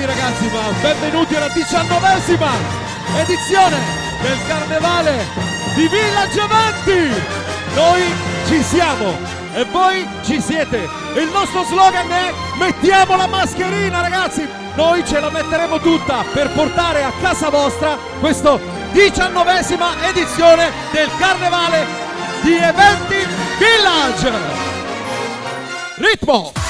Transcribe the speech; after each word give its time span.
sì 0.00 0.06
ragazzi, 0.06 0.48
ma 0.50 0.72
benvenuti 0.80 1.34
alla 1.34 1.48
diciannovesima 1.48 2.48
edizione 3.16 3.76
del 4.22 4.38
Carnevale 4.46 5.26
di 5.74 5.88
Villa 5.88 6.26
Giavanti! 6.32 7.22
Noi 7.74 8.02
ci 8.46 8.62
siamo 8.62 9.14
e 9.52 9.64
voi 9.64 10.08
ci 10.24 10.40
siete! 10.40 10.88
Il 11.16 11.28
nostro 11.30 11.64
slogan 11.64 12.10
è 12.10 12.32
mettiamo 12.58 13.14
la 13.16 13.26
mascherina 13.26 14.00
ragazzi! 14.00 14.48
Noi 14.74 15.04
ce 15.04 15.20
la 15.20 15.28
metteremo 15.28 15.78
tutta 15.80 16.24
per 16.32 16.50
portare 16.52 17.04
a 17.04 17.12
casa 17.20 17.50
vostra 17.50 17.98
questa 18.20 18.58
diciannovesima 18.92 20.08
edizione 20.08 20.70
del 20.92 21.10
Carnevale 21.18 21.84
di 22.40 22.56
Eventi 22.56 23.26
Village! 23.58 24.32
Ritmo! 25.96 26.69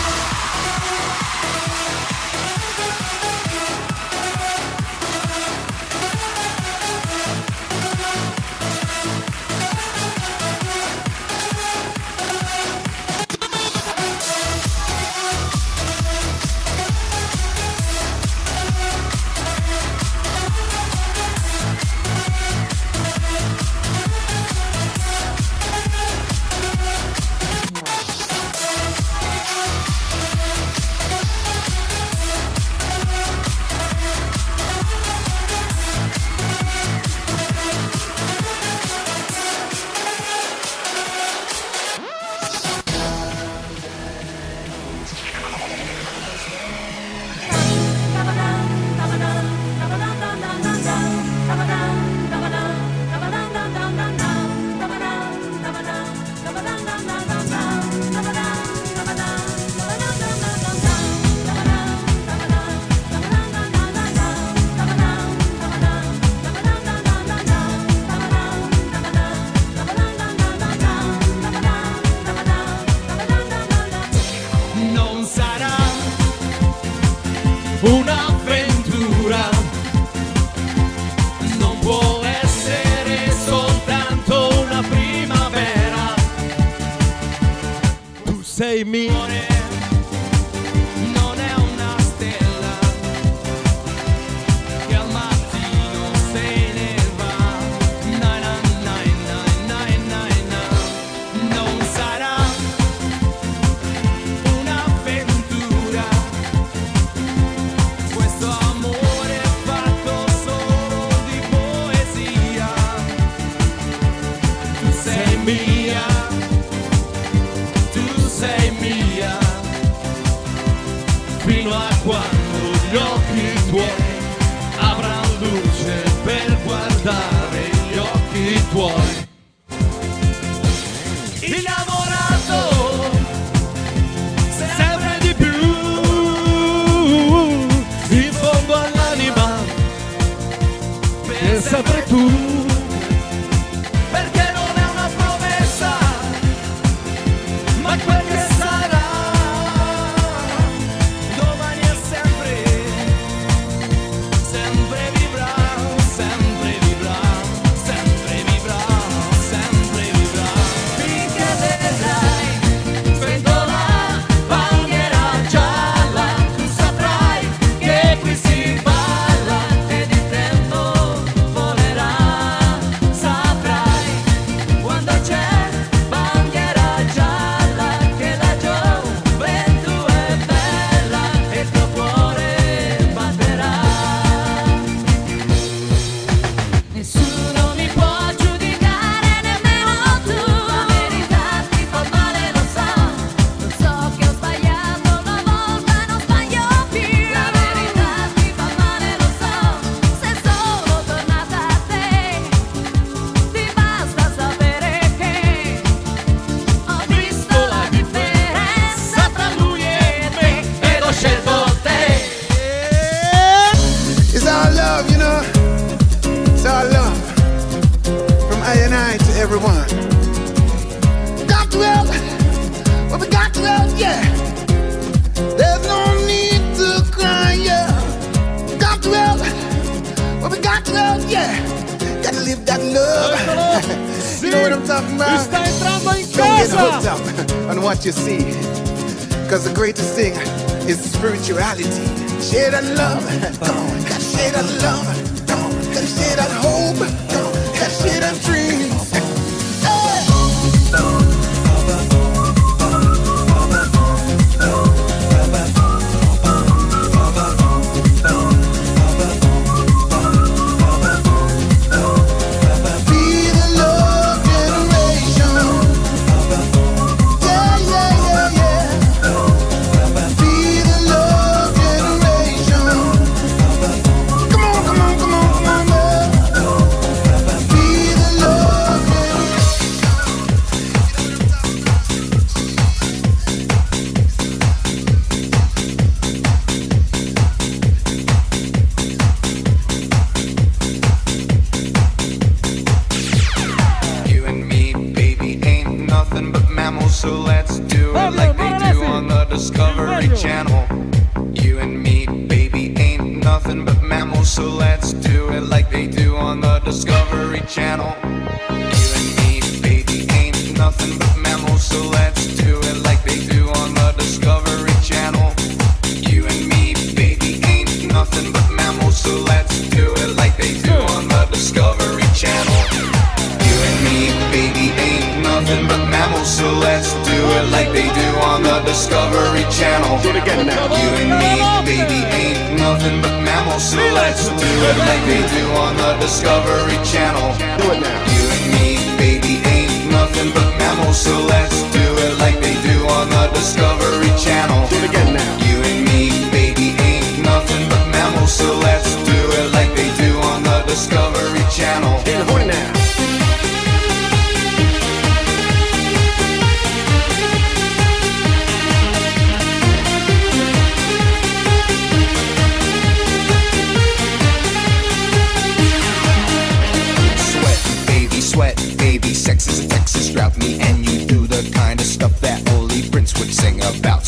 Me 131.50 131.79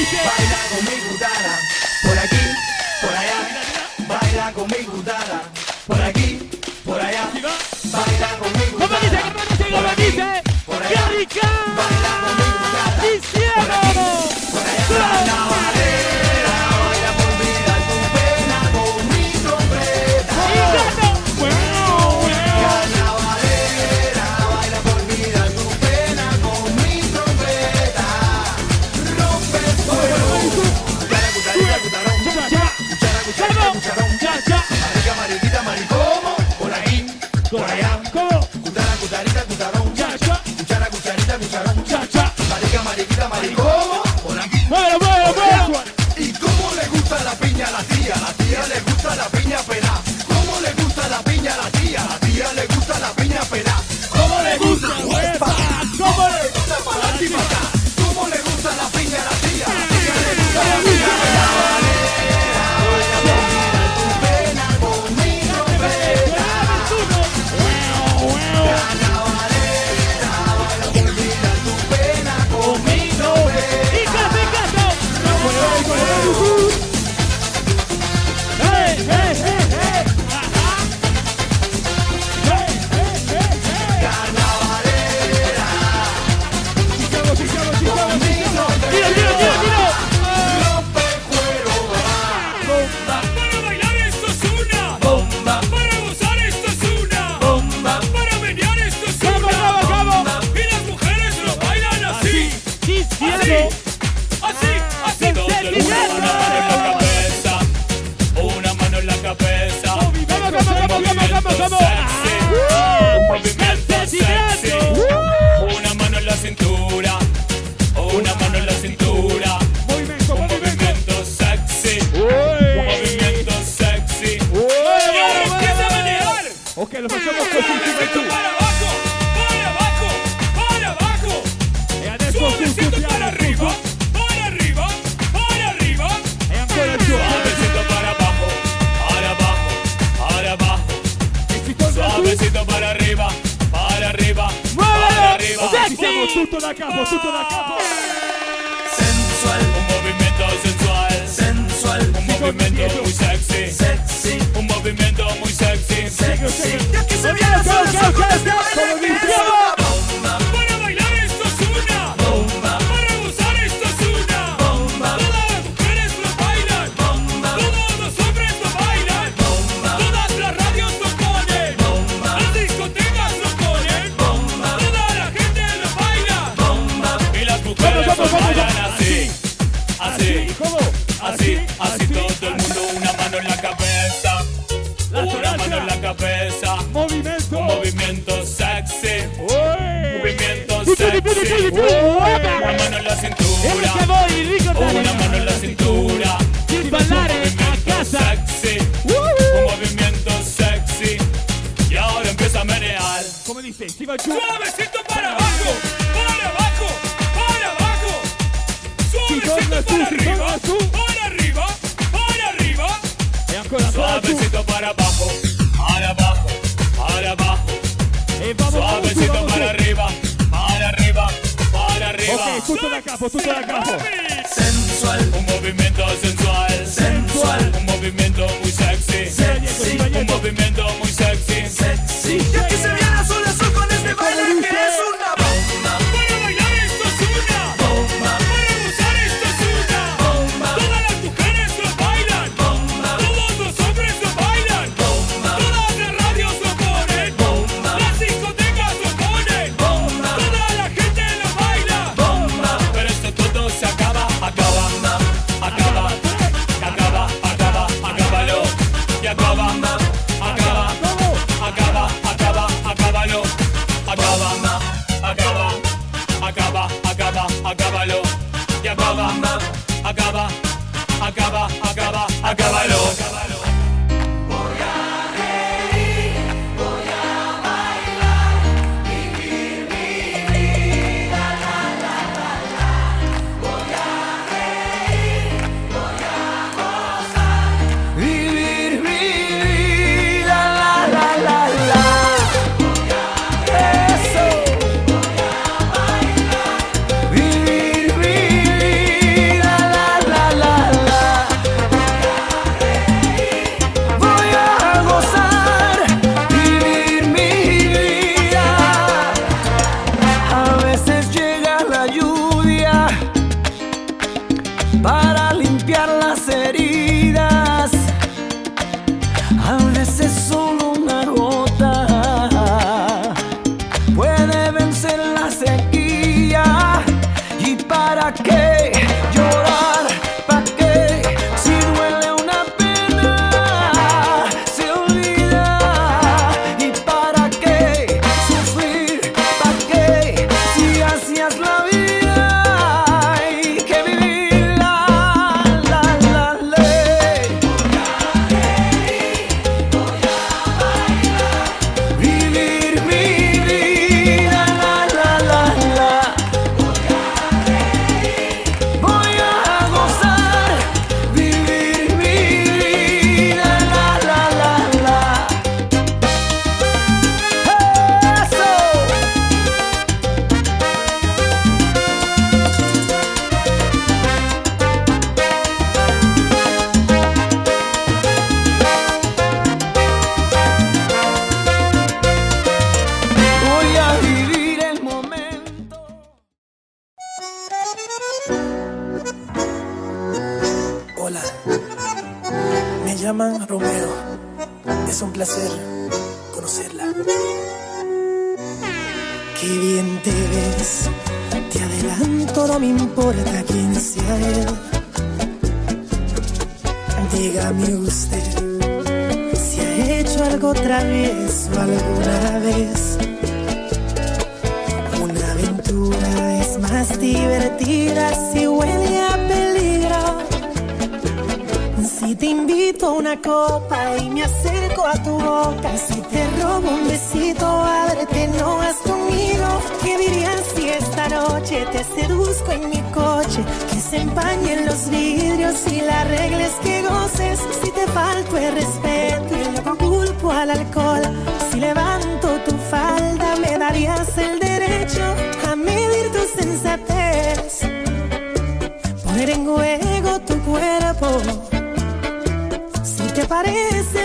Baila 0.00 0.60
con 0.70 0.84
mi 0.86 0.96
gutara, 1.10 1.58
por 2.02 2.18
aquí, 2.18 2.44
por 3.02 3.14
allá. 3.14 3.38
Baila 4.08 4.52
con 4.52 4.66
mi 4.66 4.84
gutara, 4.84 5.42
por 5.86 6.00
aquí, 6.00 6.50
por 6.86 7.00
allá. 7.00 7.28
Baila 7.92 8.38
con 8.38 8.52
mi 8.58 8.66
gutara. 8.72 8.88
¿Cómo 8.88 9.00
dice? 9.00 9.20
¿Cómo 9.20 9.42
dice? 9.50 9.70
¿Cómo 9.70 9.92
dice? 9.96 10.42
Por 10.64 10.82
allá. 10.82 11.08
¡Qué 11.10 11.16
rica! 11.18 11.48
Baila 11.76 12.12
con 12.24 12.32
mi 12.38 12.44
gutara. 12.60 12.92
¡Hicieron! 13.14 13.60
Por 14.52 14.62
aquí, 14.62 14.84
por 14.88 15.02
allá. 15.02 15.79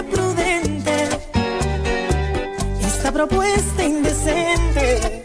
prudente 0.05 1.09
esta 2.81 3.11
propuesta 3.11 3.83
indecente. 3.83 5.23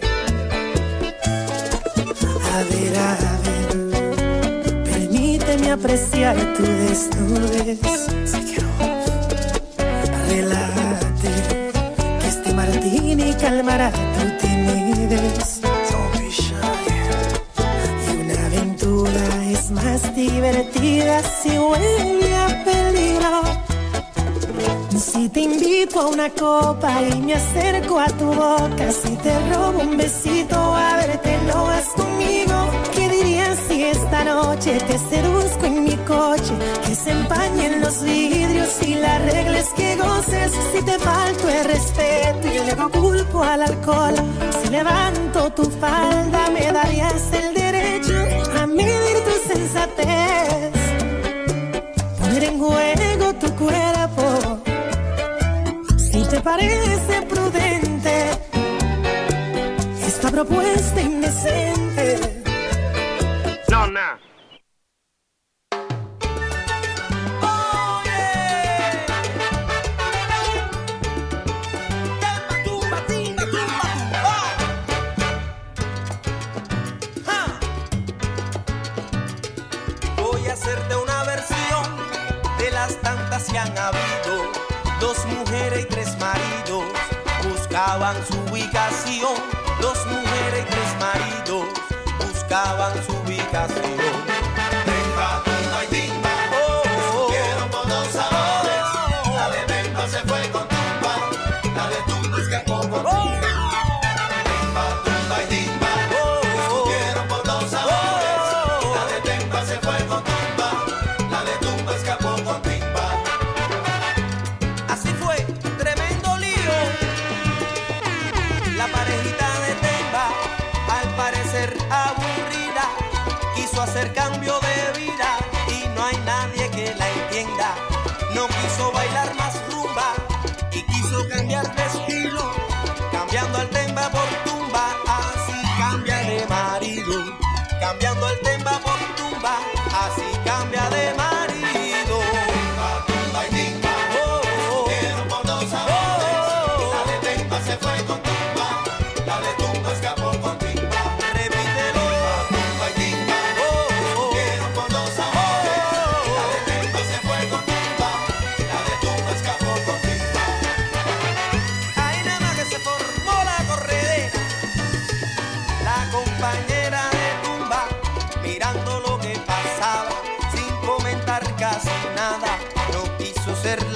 A 2.53 2.63
ver, 2.71 2.97
a 2.99 3.17
ver, 3.45 4.85
permíteme 4.85 5.71
apreciar 5.71 6.37
tu 6.55 6.63
desnudez. 6.63 7.79
Relájate, 10.29 11.33
que 12.21 12.29
este 12.29 12.53
martini 12.55 13.33
calmará 13.35 13.91
tu 13.93 14.47
timidez. 14.47 15.61
Y 18.07 18.17
una 18.17 18.47
aventura 18.47 19.27
es 19.51 19.71
más 19.71 20.15
divertida 20.15 21.23
si 21.23 21.59
huele 21.59 22.37
a 22.37 22.65
peligro. 22.65 23.50
Si 25.21 25.29
te 25.29 25.41
invito 25.43 26.01
a 26.01 26.07
una 26.07 26.31
copa 26.31 27.03
y 27.03 27.21
me 27.21 27.35
acerco 27.35 27.99
a 28.01 28.07
tu 28.07 28.25
boca, 28.25 28.91
si 28.91 29.15
te 29.17 29.39
robo 29.51 29.81
un 29.81 29.99
besito, 29.99 30.57
a 30.57 30.97
verte 30.97 31.39
lo 31.47 31.65
vas 31.65 31.89
conmigo. 31.89 32.55
¿Qué 32.95 33.07
dirías 33.07 33.59
si 33.69 33.83
esta 33.83 34.25
noche 34.25 34.79
te 34.79 34.99
seduzco 34.99 35.67
en 35.67 35.85
mi 35.85 35.95
coche? 36.09 36.55
Que 36.87 36.95
se 36.95 37.11
empañen 37.11 37.83
los 37.83 38.03
vidrios 38.03 38.71
y 38.81 38.95
la 38.95 39.19
regla 39.19 39.59
es 39.59 39.69
que 39.77 39.95
goces. 39.97 40.53
Si 40.73 40.83
te 40.83 40.99
falto 40.99 41.51
el 41.51 41.65
respeto 41.67 42.49
y 42.49 42.57
luego 42.57 42.91
culpo 42.91 43.43
al 43.43 43.61
alcohol, 43.61 44.15
si 44.63 44.71
levanto 44.71 45.51
tu 45.51 45.65
falda 45.65 46.49
me 46.51 46.73
darías 46.73 47.31
el 47.35 47.53
derecho 47.53 48.17
a 48.59 48.67
medir 48.67 49.17
tu 49.27 49.53
sensatez. 49.53 50.73
Poner 52.19 52.45
en 52.45 52.59
juego 52.59 53.10
parece 56.43 57.23
prudente 57.23 58.31
esta 60.07 60.31
propuesta 60.31 61.01
indecente. 61.01 62.43
No, 63.69 63.87
no. 63.87 64.30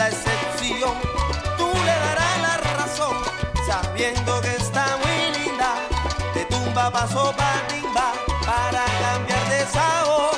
la 0.04 0.10
excepción. 0.10 0.94
Tú 1.56 1.70
le 1.72 1.94
darás 2.06 2.38
la 2.42 2.56
razón, 2.76 3.16
sabiendo 3.66 4.40
que 4.42 4.54
está 4.56 4.98
muy 5.02 5.38
linda. 5.38 5.76
Te 6.34 6.44
tumba 6.44 6.90
paso 6.90 7.34
patimba 7.36 8.12
para 8.44 8.84
cambiar 9.02 9.48
de 9.48 9.66
sabor. 9.66 10.33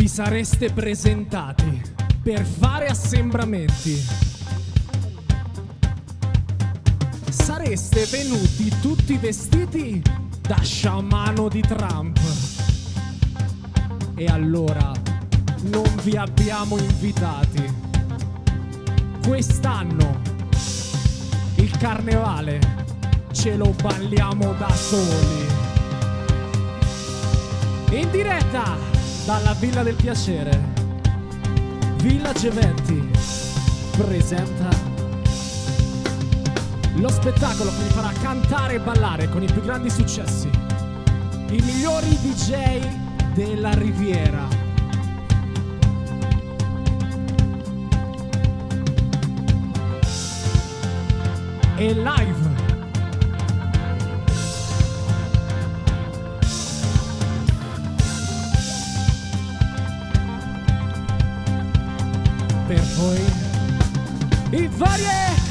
vi 0.00 0.08
sareste 0.08 0.72
presentati 0.72 1.82
per 2.22 2.42
fare 2.42 2.86
assembramenti. 2.86 4.02
Sareste 7.28 8.06
venuti 8.06 8.72
tutti 8.80 9.18
vestiti 9.18 10.02
da 10.40 10.58
sciamano 10.62 11.48
di 11.48 11.60
Trump. 11.60 12.18
E 14.14 14.24
allora 14.24 14.90
non 15.64 15.94
vi 16.02 16.16
abbiamo 16.16 16.78
invitati. 16.78 17.62
Quest'anno 19.22 20.22
il 21.56 21.76
carnevale 21.76 22.58
ce 23.32 23.54
lo 23.54 23.74
balliamo 23.82 24.54
da 24.54 24.70
soli. 24.70 25.46
In 27.90 28.10
diretta! 28.10 28.89
Dalla 29.30 29.54
Villa 29.54 29.84
del 29.84 29.94
Piacere, 29.94 30.60
Villa 31.98 32.32
Geventi 32.32 33.10
presenta 33.96 34.68
lo 36.94 37.08
spettacolo 37.08 37.70
che 37.70 37.84
vi 37.84 37.90
farà 37.90 38.10
cantare 38.20 38.74
e 38.74 38.80
ballare 38.80 39.28
con 39.28 39.40
i 39.40 39.46
più 39.46 39.62
grandi 39.62 39.88
successi, 39.88 40.48
i 40.48 41.62
migliori 41.62 42.08
DJ 42.08 43.32
della 43.32 43.72
Riviera. 43.74 44.48
E 51.76 51.92
live 51.94 52.49
poi 63.00 63.20
i 64.52 64.68
varie 64.78 65.49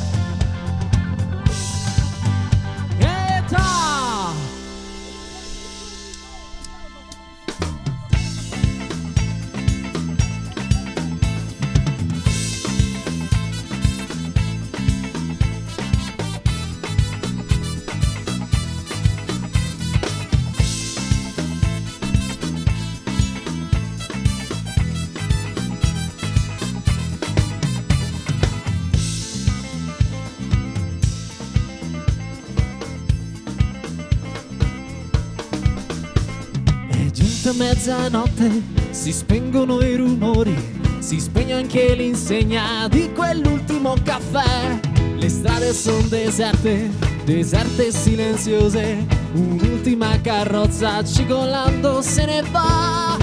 mezzanotte, 37.60 38.50
si 38.91 39.12
spengono 39.12 39.82
i 39.82 39.95
rumori, 39.95 40.56
si 41.00 41.19
spegne 41.19 41.56
anche 41.56 41.93
l'insegna 41.93 42.88
di 42.88 43.12
quell'ultimo 43.12 43.95
caffè. 44.02 44.80
Le 45.17 45.28
strade 45.28 45.74
sono 45.74 46.08
deserte, 46.08 46.89
deserte 47.26 47.88
e 47.88 47.91
silenziose, 47.91 49.06
un'ultima 49.34 50.22
carrozza 50.22 51.04
cigolando 51.04 52.02
se 52.02 52.26
ne 52.26 52.43
va. 52.50 53.17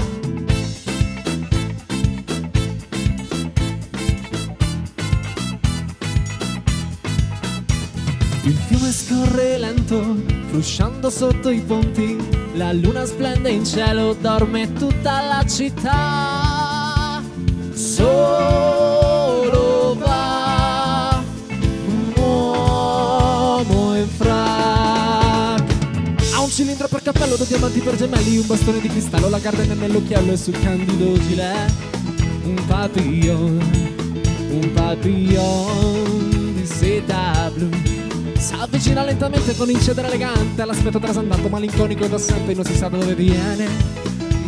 Il 8.43 8.55
fiume 8.67 8.91
scorre 8.91 9.57
lento, 9.57 10.15
frusciando 10.49 11.09
sotto 11.09 11.49
i 11.49 11.59
ponti. 11.59 12.16
La 12.57 12.73
luna 12.73 13.05
splende 13.05 13.51
in 13.51 13.63
cielo, 13.63 14.15
dorme 14.19 14.73
tutta 14.73 15.21
la 15.21 15.45
città. 15.47 17.21
Solo 17.71 19.15
va 19.99 21.23
un 21.85 22.13
uomo 22.17 23.95
in 23.95 24.07
frac. 24.07 25.61
Ha 26.33 26.41
un 26.41 26.49
cilindro 26.49 26.87
per 26.87 27.03
cappello, 27.03 27.35
due 27.35 27.45
diamanti 27.45 27.79
per 27.79 27.95
gemelli, 27.95 28.39
un 28.39 28.47
bastone 28.47 28.79
di 28.79 28.87
cristallo, 28.87 29.29
la 29.29 29.37
gardenia 29.37 29.75
nell'occhiello 29.75 30.31
e 30.31 30.37
sul 30.37 30.59
candido 30.59 31.15
gilet. 31.27 31.71
Un 32.43 32.59
papillon, 32.65 33.59
un 34.49 34.71
papillon 34.73 36.53
di 36.55 36.65
seta 36.65 37.51
blu. 37.53 37.96
S'avvicina 38.87 39.03
lentamente 39.03 39.55
con 39.57 39.69
incedere 39.69 40.07
elegante 40.07 40.61
all'aspetto 40.61 40.97
trasandato, 40.97 41.49
malinconico 41.49 42.05
ed 42.05 42.13
assente, 42.13 42.53
non 42.53 42.63
si 42.63 42.73
sa 42.73 42.87
dove 42.87 43.15
viene 43.15 43.67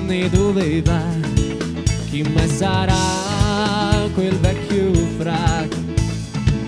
né 0.06 0.30
dove 0.30 0.82
va. 0.82 1.02
Chi 2.10 2.22
mai 2.24 2.48
sarà 2.48 2.96
quel 4.14 4.38
vecchio 4.40 4.94
frac? 5.18 5.76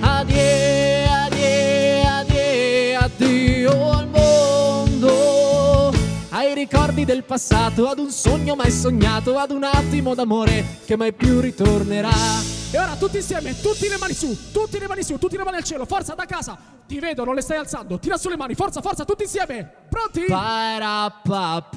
Addio, 0.02 1.12
addio, 1.12 2.08
addio, 2.08 3.00
addio 3.00 3.92
al 3.92 4.10
mondo. 4.10 5.94
Ai 6.30 6.54
ricordi 6.54 7.06
del 7.06 7.24
passato, 7.24 7.88
ad 7.88 8.00
un 8.00 8.12
sogno 8.12 8.56
mai 8.56 8.72
sognato, 8.72 9.38
ad 9.38 9.52
un 9.52 9.64
attimo 9.64 10.14
d'amore 10.14 10.80
che 10.86 10.98
mai 10.98 11.14
più 11.14 11.40
ritornerà. 11.40 12.51
E 12.74 12.80
ora 12.80 12.96
tutti 12.96 13.18
insieme, 13.18 13.60
tutti 13.60 13.90
le 13.90 13.98
mani 13.98 14.14
su, 14.14 14.52
tutti 14.54 14.80
le 14.80 14.88
mani 14.88 15.04
su, 15.04 15.18
tutti 15.18 15.36
le 15.36 15.44
mani 15.44 15.58
al 15.58 15.64
cielo, 15.66 15.86
forza 15.86 16.16
da 16.16 16.26
casa. 16.26 16.58
Ti 16.88 17.00
vedo, 17.00 17.26
non 17.26 17.36
le 17.36 17.42
stai 17.42 17.58
alzando. 17.58 18.00
Tira 18.00 18.16
su 18.18 18.30
le 18.30 18.38
mani, 18.38 18.56
forza, 18.56 18.80
forza, 18.80 19.04
tutti 19.04 19.24
insieme. 19.24 19.70
Pronti? 19.90 20.24
Parapapà, 20.30 21.70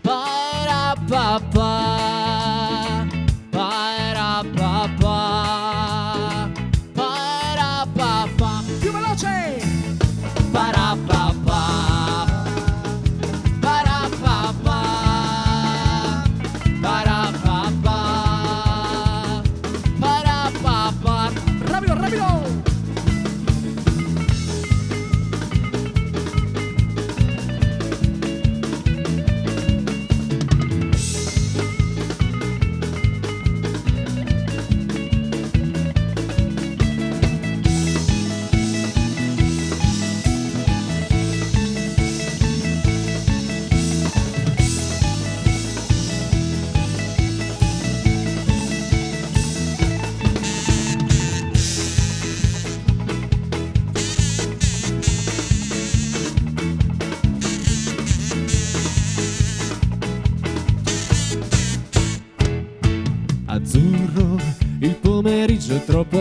parapapà, 0.00 1.81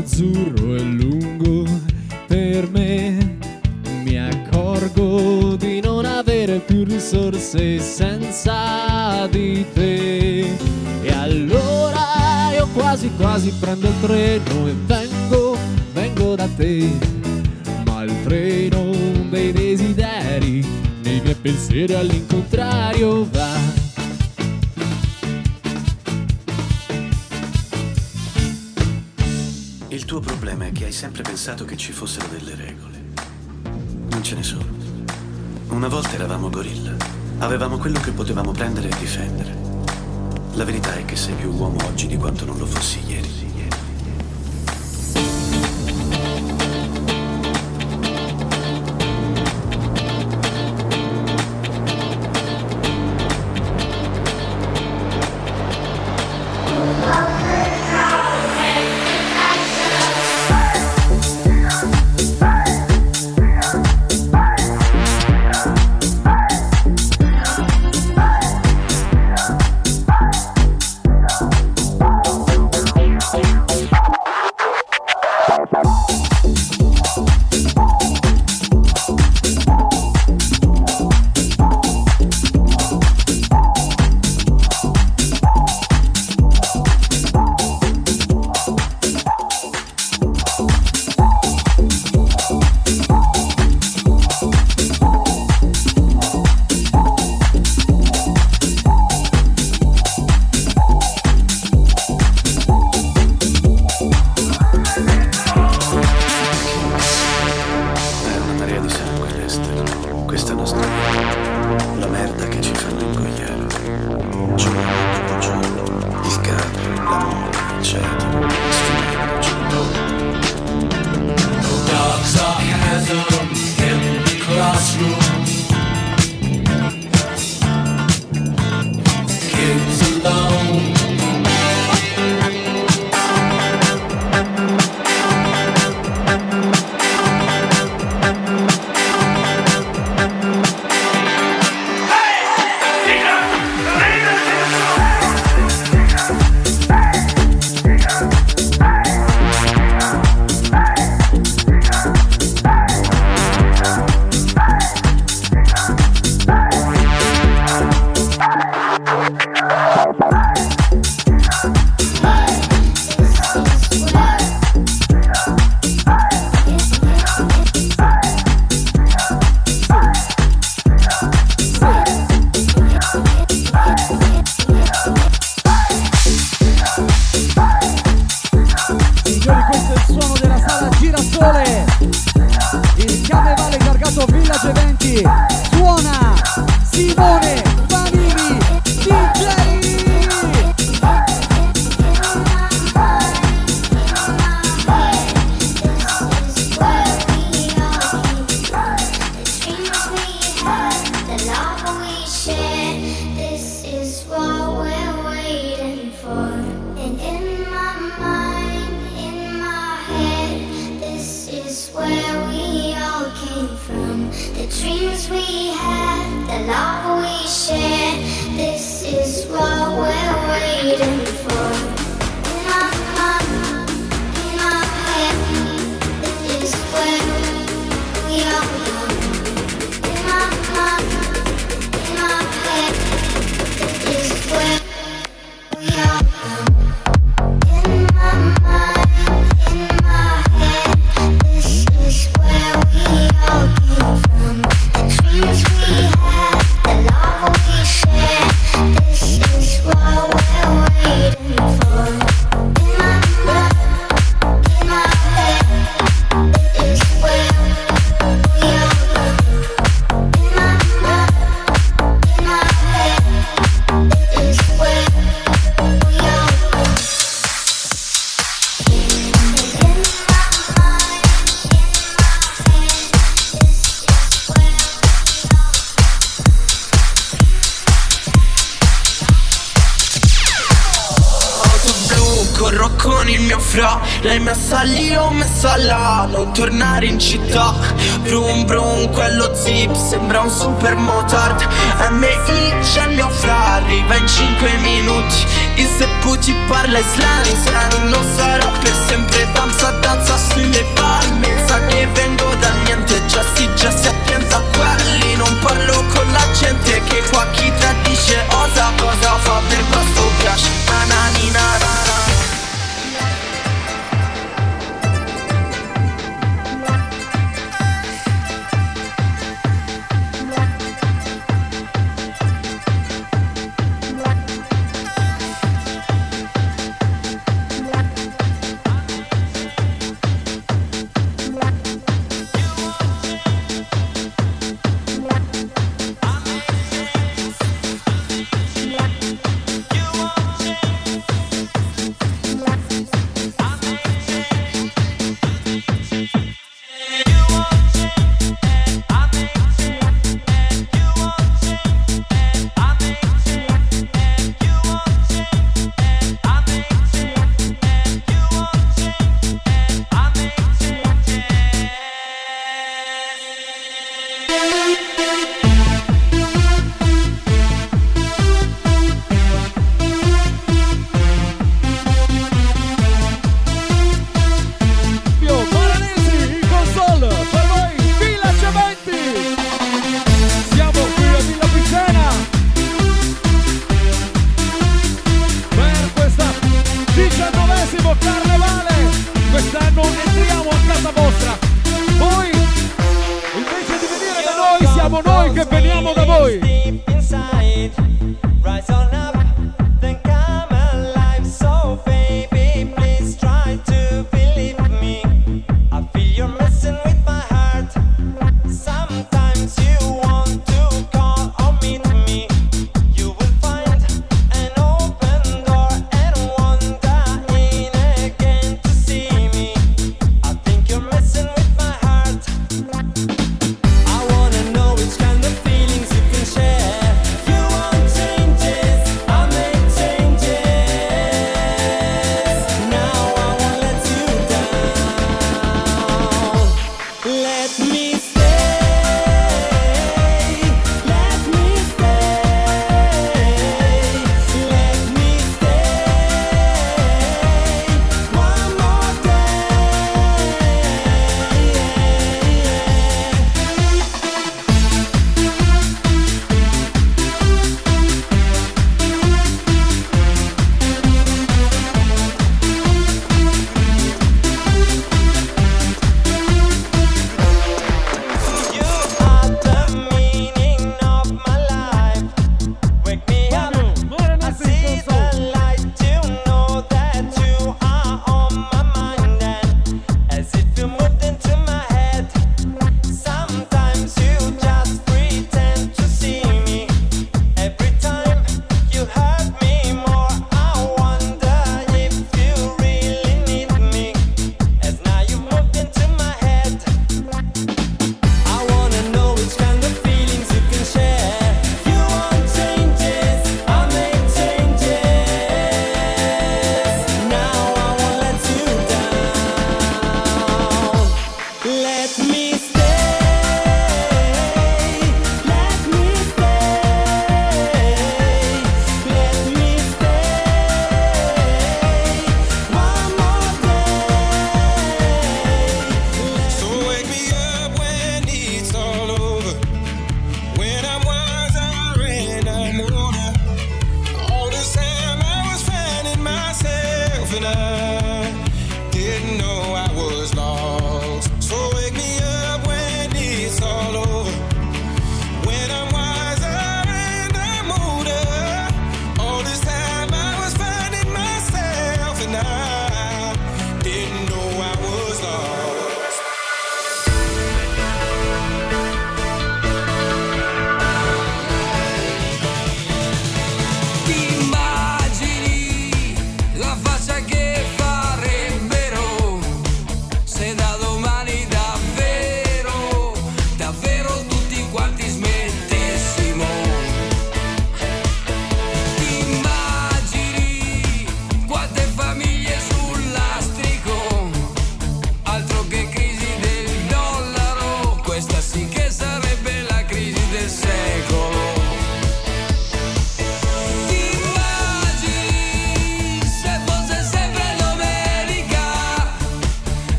è 0.00 0.02
azzurro 0.02 0.74
e 0.74 0.80
lungo 0.80 1.64
per 2.26 2.68
me. 2.70 3.36
Mi 4.02 4.18
accorgo 4.18 5.56
di 5.56 5.80
non 5.80 6.04
avere 6.06 6.58
più 6.58 6.84
risorse 6.84 7.78
senza 7.80 9.26
di 9.30 9.64
te. 9.74 10.40
E 11.02 11.12
allora 11.12 12.50
io 12.54 12.66
quasi 12.72 13.10
quasi 13.16 13.52
prendo 13.60 13.88
il 13.88 14.00
treno 14.00 14.68
e 14.68 14.74
vengo, 14.86 15.56
vengo 15.92 16.34
da 16.34 16.48
te. 16.56 16.88
Ma 17.84 18.02
il 18.04 18.22
treno 18.22 18.90
dei 19.28 19.52
desideri, 19.52 20.66
nei 21.02 21.20
miei 21.20 21.36
pensieri 21.40 21.94
all'incontrario 21.94 22.39
ci 31.80 31.92
fossero 31.92 32.26
delle 32.28 32.54
regole. 32.54 33.02
Non 34.10 34.22
ce 34.22 34.34
ne 34.34 34.42
sono. 34.42 34.66
Una 35.68 35.88
volta 35.88 36.12
eravamo 36.12 36.50
gorilla. 36.50 36.94
Avevamo 37.38 37.78
quello 37.78 37.98
che 38.00 38.10
potevamo 38.10 38.52
prendere 38.52 38.90
e 38.90 38.98
difendere. 38.98 39.56
La 40.56 40.64
verità 40.64 40.94
è 40.94 41.06
che 41.06 41.16
sei 41.16 41.34
più 41.34 41.50
uomo 41.50 41.78
oggi 41.86 42.06
di 42.06 42.18
quanto 42.18 42.44
non 42.44 42.58
lo 42.58 42.66
fossi 42.66 43.00
ieri. 43.06 43.39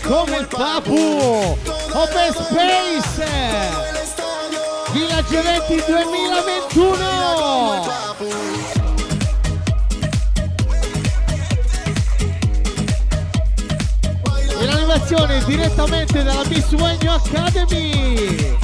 Come 0.00 0.36
il 0.38 0.46
Papu 0.46 1.56
Open 1.92 2.32
Space. 2.32 3.24
Village 4.92 5.38
Eventi 5.38 5.82
2021 5.86 7.12
direttamente 15.44 16.22
dalla 16.22 16.44
Miss 16.48 16.72
Wagner 16.72 17.10
Academy. 17.10 18.61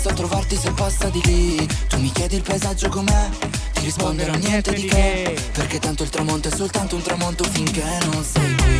basta 0.00 0.14
trovarti 0.14 0.56
se 0.56 0.70
passa 0.70 1.08
di 1.10 1.20
lì. 1.24 1.68
Tu 1.88 1.98
mi 1.98 2.10
chiedi 2.10 2.36
il 2.36 2.42
paesaggio 2.42 2.88
com'è 2.88 3.28
Ti 3.74 3.80
risponderò 3.84 4.32
niente 4.34 4.72
di 4.72 4.86
che. 4.86 5.36
Perché 5.52 5.78
tanto 5.78 6.04
il 6.04 6.08
tramonto 6.08 6.48
è 6.48 6.50
soltanto 6.50 6.96
un 6.96 7.02
tramonto 7.02 7.44
finché 7.44 7.84
non 8.10 8.24
sei 8.24 8.54
qui. 8.56 8.78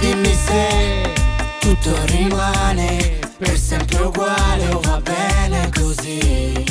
Dimmi 0.00 0.34
se 0.34 1.14
tutto 1.60 1.94
rimane 2.06 3.18
per 3.38 3.58
sempre 3.58 4.02
uguale 4.02 4.68
o 4.68 4.80
va 4.80 5.00
bene 5.00 5.70
così. 5.74 6.62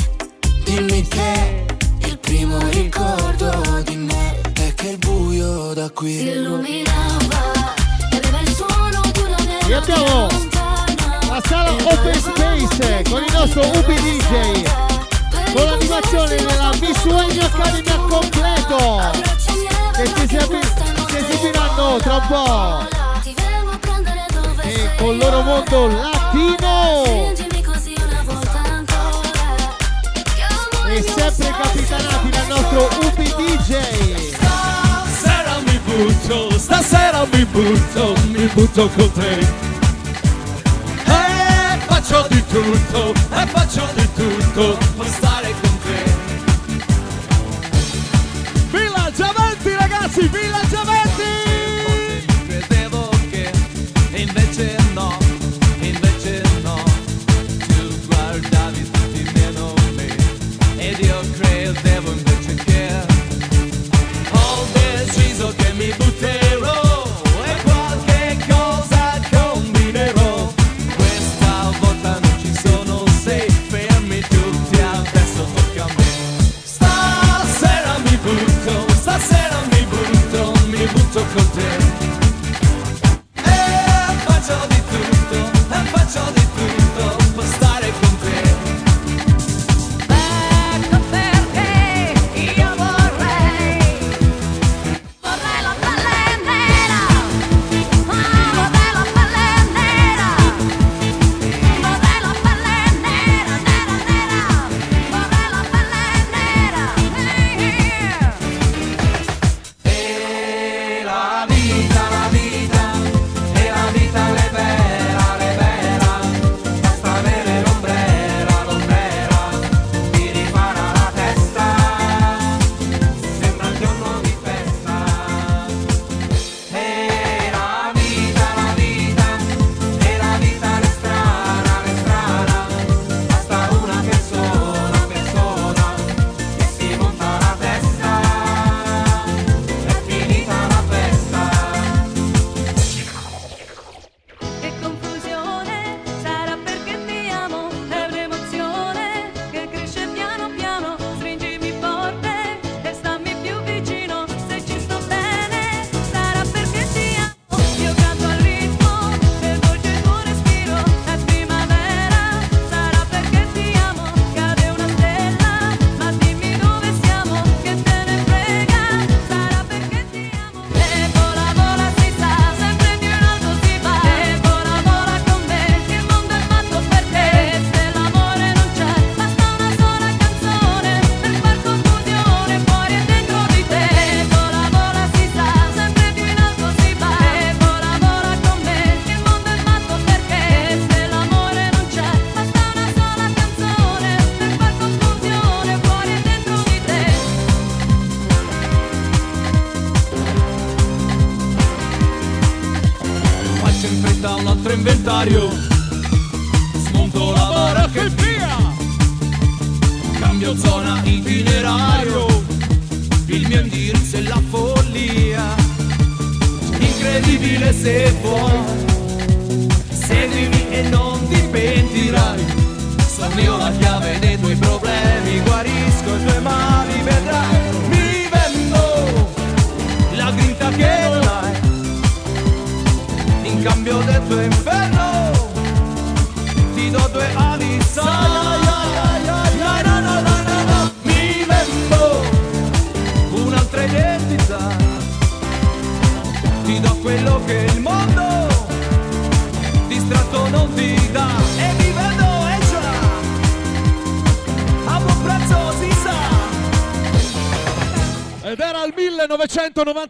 Dimmi 0.62 1.02
che 1.08 1.64
il 2.04 2.18
primo 2.18 2.58
ricordo 2.68 3.82
di 3.84 3.96
me 3.96 4.40
è 4.52 4.72
che 4.74 4.90
il 4.90 4.98
buio 4.98 5.74
da 5.74 5.90
qui 5.90 6.16
si 6.16 6.28
illuminava 6.28 7.74
e 8.12 8.16
aveva 8.16 8.40
il 8.40 8.54
suono 8.54 9.00
di 9.12 9.20
una 9.20 9.36
melodia 9.44 10.57
sala 11.44 11.70
Open 11.70 12.14
Space 12.14 13.02
con 13.08 13.22
il 13.22 13.32
nostro 13.32 13.60
UB 13.60 13.86
DJ 13.86 14.62
con 15.54 15.64
l'animazione 15.64 16.36
della 16.36 16.72
Miss 16.80 17.04
Wayne 17.04 17.44
Academy 17.44 17.88
a 17.88 17.96
completo 18.08 19.10
che 19.92 20.06
si 20.06 21.16
esibiranno 21.16 21.96
tra 21.98 22.14
un 22.14 22.26
po' 22.28 22.86
e 24.62 24.90
con 24.96 25.14
il 25.14 25.18
loro 25.18 25.42
mondo 25.42 25.86
latino. 25.86 27.32
E 30.86 31.02
sempre 31.02 31.50
capitanati 31.50 32.30
dal 32.30 32.46
nostro 32.46 32.88
UB 33.02 33.16
DJ 33.16 34.36
Stasera 35.18 35.58
mi 35.64 35.78
butto, 35.84 36.58
stasera 36.58 37.26
mi 37.32 37.44
butto, 37.44 38.14
mi 38.28 38.46
butto 38.46 38.88
con 38.88 39.12
te 39.12 39.67
di 42.38 42.44
tutto 42.46 43.12
e 43.12 43.46
faccio 43.46 43.88
di 43.94 44.08
tutto 44.14 44.78
per 44.96 45.06
stare 45.08 45.54
con 45.60 45.78
te. 45.82 46.16
Villaggiamenti 48.70 49.74
ragazzi, 49.74 50.28
villaggiamenti! 50.28 51.47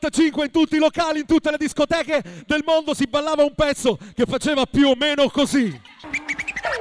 1995 0.08 0.44
in 0.44 0.50
tutti 0.50 0.76
i 0.76 0.78
locali, 0.78 1.20
in 1.20 1.26
tutte 1.26 1.50
le 1.50 1.56
discoteche 1.58 2.22
del 2.46 2.62
mondo 2.64 2.94
si 2.94 3.06
ballava 3.06 3.42
un 3.42 3.54
pezzo 3.54 3.98
che 4.14 4.24
faceva 4.26 4.64
più 4.66 4.88
o 4.88 4.94
meno 4.96 5.28
così. 5.28 5.80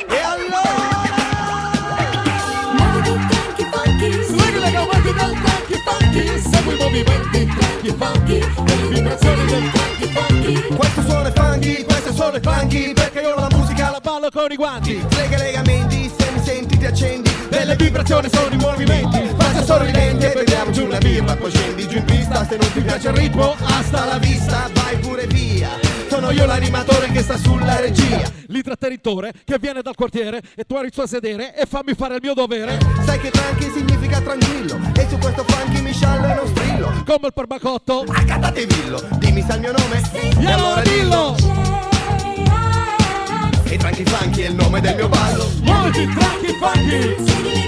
E 0.07 0.19
allora? 0.21 1.05
Segui 6.37 6.73
i 6.73 6.77
movimenti 6.77 7.47
funky 7.57 7.95
funky, 7.97 8.39
e 8.39 8.75
le 8.75 8.87
vibrazioni 8.89 9.45
del 9.45 9.71
funky 9.71 10.07
funky. 10.13 10.75
Questo 10.75 11.01
suono 11.01 11.27
è 11.27 11.33
funky, 11.33 11.83
questo 11.83 12.13
suono 12.13 12.37
è 12.37 12.41
funky 12.41 12.93
Perché 12.93 13.19
io 13.19 13.35
la 13.35 13.47
musica 13.51 13.89
la 13.91 13.99
ballo 13.99 14.29
con 14.31 14.51
i 14.51 14.55
guanti 14.55 15.01
Lega 15.15 15.37
legamenti, 15.37 16.11
se 16.15 16.31
mi 16.31 16.39
senti 16.43 16.77
ti 16.77 16.85
accendi 16.85 17.29
Delle 17.49 17.75
vibrazioni 17.75 18.29
sono 18.31 18.53
i 18.53 18.57
movimenti 18.57 19.29
Faccia 19.37 19.63
sorridente, 19.63 20.31
beviamo 20.33 20.71
giù 20.71 20.85
una 20.85 20.97
birra 20.97 21.35
Poi 21.35 21.51
scendi 21.51 21.76
pista, 22.37 22.45
se 22.45 22.57
non 22.57 22.71
ti 22.71 22.81
piace 22.81 23.07
il 23.09 23.15
ritmo 23.15 23.55
Hasta 23.59 24.05
la 24.05 24.17
vista, 24.17 24.69
vai 24.73 24.97
pure 24.97 25.25
via. 25.27 25.69
Sono 26.09 26.31
io 26.31 26.45
l'animatore 26.45 27.11
che 27.11 27.21
sta 27.21 27.37
sulla 27.37 27.79
regia. 27.79 28.29
L'intrattenitore 28.47 29.33
che 29.43 29.57
viene 29.59 29.81
dal 29.81 29.95
quartiere 29.95 30.41
e 30.55 30.63
tu 30.63 30.75
eri 30.75 30.87
il 30.87 30.93
suo 30.93 31.07
sedere 31.07 31.55
e 31.55 31.65
fammi 31.65 31.93
fare 31.93 32.15
il 32.15 32.21
mio 32.21 32.33
dovere. 32.33 32.77
Sai 33.05 33.19
che 33.19 33.29
tranqui 33.29 33.71
significa 33.73 34.21
tranquillo 34.21 34.79
E 34.95 35.07
su 35.09 35.17
questo 35.17 35.43
funky 35.45 35.81
mi 35.81 35.93
sciallo 35.93 36.25
e 36.27 36.33
non 36.33 36.47
strillo. 36.47 37.03
Come 37.05 37.27
il 37.27 37.33
perbacotto. 37.33 38.05
Accattate 38.07 38.65
villo, 38.65 39.01
dimmi 39.17 39.41
se 39.41 39.51
è 39.51 39.55
il 39.55 39.59
mio 39.61 39.71
nome. 39.71 40.01
E 40.39 40.51
allora 40.51 40.81
dillo. 40.81 41.35
E 43.63 43.77
tranqui 43.77 44.05
funky 44.05 44.41
è 44.41 44.47
il 44.47 44.55
nome 44.55 44.81
del 44.81 44.95
mio 44.95 45.09
ballo. 45.09 45.49
Muoviti 45.61 46.07
tranqui 46.07 46.57
funky 46.59 47.66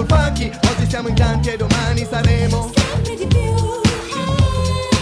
col 0.00 0.06
funky. 0.06 0.50
Oggi 0.68 0.88
siamo 0.88 1.08
in 1.08 1.14
tanti 1.14 1.50
e 1.50 1.56
domani 1.56 2.06
saremo. 2.08 2.70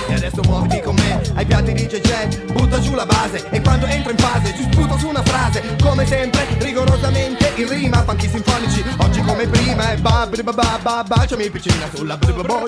E 0.09 0.14
adesso 0.14 0.40
muoviti 0.42 0.80
con 0.80 0.94
me 0.94 1.20
ai 1.34 1.44
piatti 1.44 1.74
di 1.74 1.86
JJ 1.86 2.53
Butta 2.53 2.80
giù 2.80 2.94
la 2.94 3.05
base 3.05 3.46
e 3.51 3.61
quando 3.61 3.84
entro 3.84 4.11
in 4.11 4.16
fase 4.16 4.55
Ci 4.57 4.62
sputo 4.62 4.96
su 4.96 5.09
una 5.09 5.22
frase. 5.22 5.62
Come 5.82 6.07
sempre 6.07 6.46
rigorosamente 6.59 7.53
in 7.57 7.68
rima 7.68 8.03
Funky 8.05 8.28
sinfonici. 8.28 8.82
Oggi 8.96 9.20
come 9.20 9.46
prima 9.46 9.92
E 9.92 9.96
babri 9.99 10.42
babà 10.42 10.78
babà 10.80 11.05
Baciami 11.05 11.51
piccina 11.51 11.86
sulla 11.94 12.16
bribabo 12.16 12.66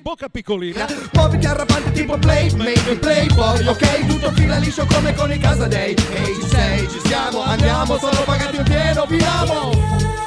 Bocca 0.00 0.28
piccolina. 0.28 0.86
Muoviti 1.12 1.46
arrapante 1.46 1.90
tipo 1.90 2.16
play 2.16 2.48
in 2.50 2.98
playboy 3.00 3.66
Ok? 3.66 4.06
Tutto 4.06 4.30
fila 4.32 4.56
liscio 4.58 4.86
come 4.86 5.12
con 5.14 5.32
i 5.32 5.38
casa 5.38 5.66
day 5.66 5.94
Ehi 6.12 6.34
ci 6.40 6.48
sei 6.48 6.88
ci 6.88 7.00
siamo 7.04 7.42
andiamo 7.42 7.98
Sono 7.98 8.22
pagati 8.24 8.56
in 8.56 8.62
pieno 8.62 9.04
viviamo 9.06 10.25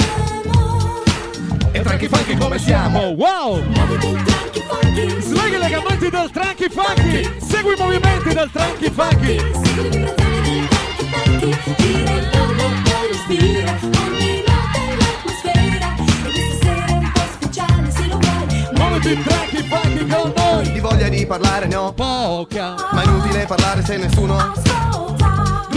E 1.71 1.81
tranqui 1.81 2.07
funky 2.07 2.35
come 2.35 2.57
siamo 2.57 2.99
Oh, 2.99 3.13
wow! 3.15 3.63
Swing 5.19 5.57
le 5.57 5.69
gambetti 5.69 6.09
del 6.09 6.29
tranqui 6.31 6.67
funky, 6.69 7.29
segui 7.39 7.73
i 7.73 7.77
movimenti 7.77 8.33
del 8.33 8.49
tranqui 8.51 8.89
funky. 8.89 9.37
Muoviti 18.75 19.23
tranqui 19.23 19.63
funky 19.63 20.07
con 20.07 20.33
noi. 20.35 20.71
Di 20.71 20.79
voglia 20.79 21.07
di 21.07 21.25
parlare 21.25 21.67
ne 21.67 21.75
ho 21.75 21.93
Poca. 21.93 22.75
Ma 22.91 23.01
è 23.01 23.05
inutile 23.05 23.45
parlare 23.45 23.83
se 23.83 23.97
nessuno 23.97 24.53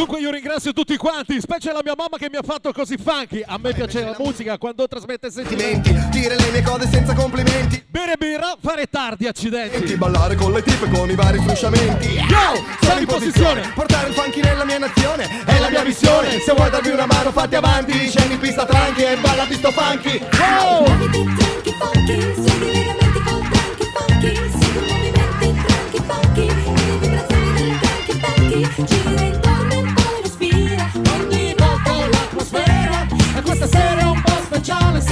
Dunque 0.02 0.18
io 0.18 0.32
ringrazio 0.32 0.72
tutti 0.72 0.96
quanti, 0.96 1.40
specie 1.40 1.70
la 1.70 1.78
mia 1.80 1.94
mamma 1.96 2.16
che 2.18 2.28
mi 2.28 2.36
ha 2.36 2.42
fatto 2.42 2.72
così 2.72 2.96
funky. 2.96 3.40
A 3.46 3.56
me 3.56 3.72
piace 3.72 4.02
la 4.02 4.16
musica 4.18 4.58
quando 4.58 4.88
trasmette 4.88 5.30
sentimenti. 5.30 5.94
Dire 6.10 6.34
le 6.34 6.50
mie 6.50 6.60
cose 6.62 6.88
senza 6.88 7.14
complimenti 7.14 7.80
Bere 7.86 8.16
birra, 8.18 8.56
fare 8.60 8.86
tardi, 8.90 9.28
accidenti. 9.28 9.92
E 9.92 9.96
ballare 9.96 10.34
con 10.34 10.52
le 10.52 10.60
tipe 10.64 10.90
con 10.90 11.08
i 11.08 11.14
vari 11.14 11.38
frusciamenti 11.38 12.14
Yo, 12.14 12.64
sono 12.80 12.98
in 12.98 13.06
posizione. 13.06 13.70
Portare 13.76 14.08
il 14.08 14.14
funky 14.14 14.40
nella 14.40 14.64
mia 14.64 14.78
nazione 14.78 15.44
È 15.44 15.60
la 15.60 15.70
mia 15.70 15.84
missione 15.84 16.40
Se 16.40 16.52
vuoi 16.52 16.68
darmi 16.68 16.90
una 16.90 17.06
mano 17.06 17.30
fatti 17.30 17.54
avanti 17.54 18.08
Scendi 18.08 18.34
in 18.34 18.40
pista 18.40 18.66
tranqui 18.66 19.04
e 19.04 19.16
ballati 19.18 19.54
sto 19.54 19.70
funky 19.70 20.20
Wow! 20.36 21.22
l'atmosfera 21.62 22.81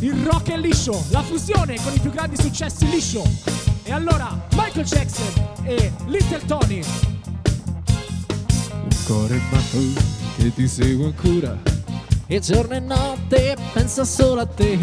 Il 0.00 0.14
rock 0.24 0.50
è 0.50 0.56
liscio, 0.56 1.04
la 1.10 1.22
fusione 1.22 1.76
con 1.82 1.94
i 1.94 1.98
più 1.98 2.10
grandi 2.10 2.36
successi 2.36 2.88
liscio. 2.88 3.22
E 3.84 3.92
allora 3.92 4.46
Michael 4.52 4.84
Jackson 4.84 5.32
e 5.64 5.92
Little 6.06 6.44
Tony. 6.46 6.82
Un 8.82 8.96
cuore 9.06 9.40
matto 9.50 9.78
che 10.36 10.52
ti 10.54 10.68
segue 10.68 11.06
ancora. 11.06 11.56
E 12.26 12.40
giorno 12.40 12.74
e 12.74 12.80
notte 12.80 13.56
pensa 13.72 14.04
solo 14.04 14.40
a 14.40 14.46
te. 14.46 14.78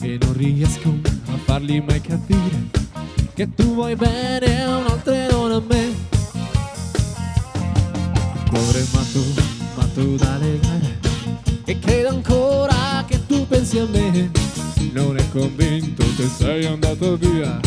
E 0.00 0.18
non 0.20 0.32
riesco 0.34 0.92
a 1.32 1.38
fargli 1.44 1.80
mai 1.80 2.00
capire. 2.00 2.66
Che 3.34 3.54
tu 3.54 3.74
vuoi 3.74 3.96
bene 3.96 4.62
a 4.62 4.76
un'altra 4.76 5.14
e 5.14 5.28
non 5.30 5.52
a 5.52 5.60
me. 5.60 5.84
Un 8.34 8.44
cuore 8.48 8.84
matto, 8.92 9.20
matto 9.74 10.16
da 10.16 10.36
legare 10.38 10.98
E 11.64 11.78
credo 11.78 12.08
ancora 12.08 12.77
pensi 13.48 13.78
a 13.78 13.86
me? 13.86 14.30
Non 14.92 15.16
è 15.16 15.28
convinto 15.30 16.04
che 16.16 16.28
sei 16.28 16.66
andato 16.66 17.16
via. 17.16 17.58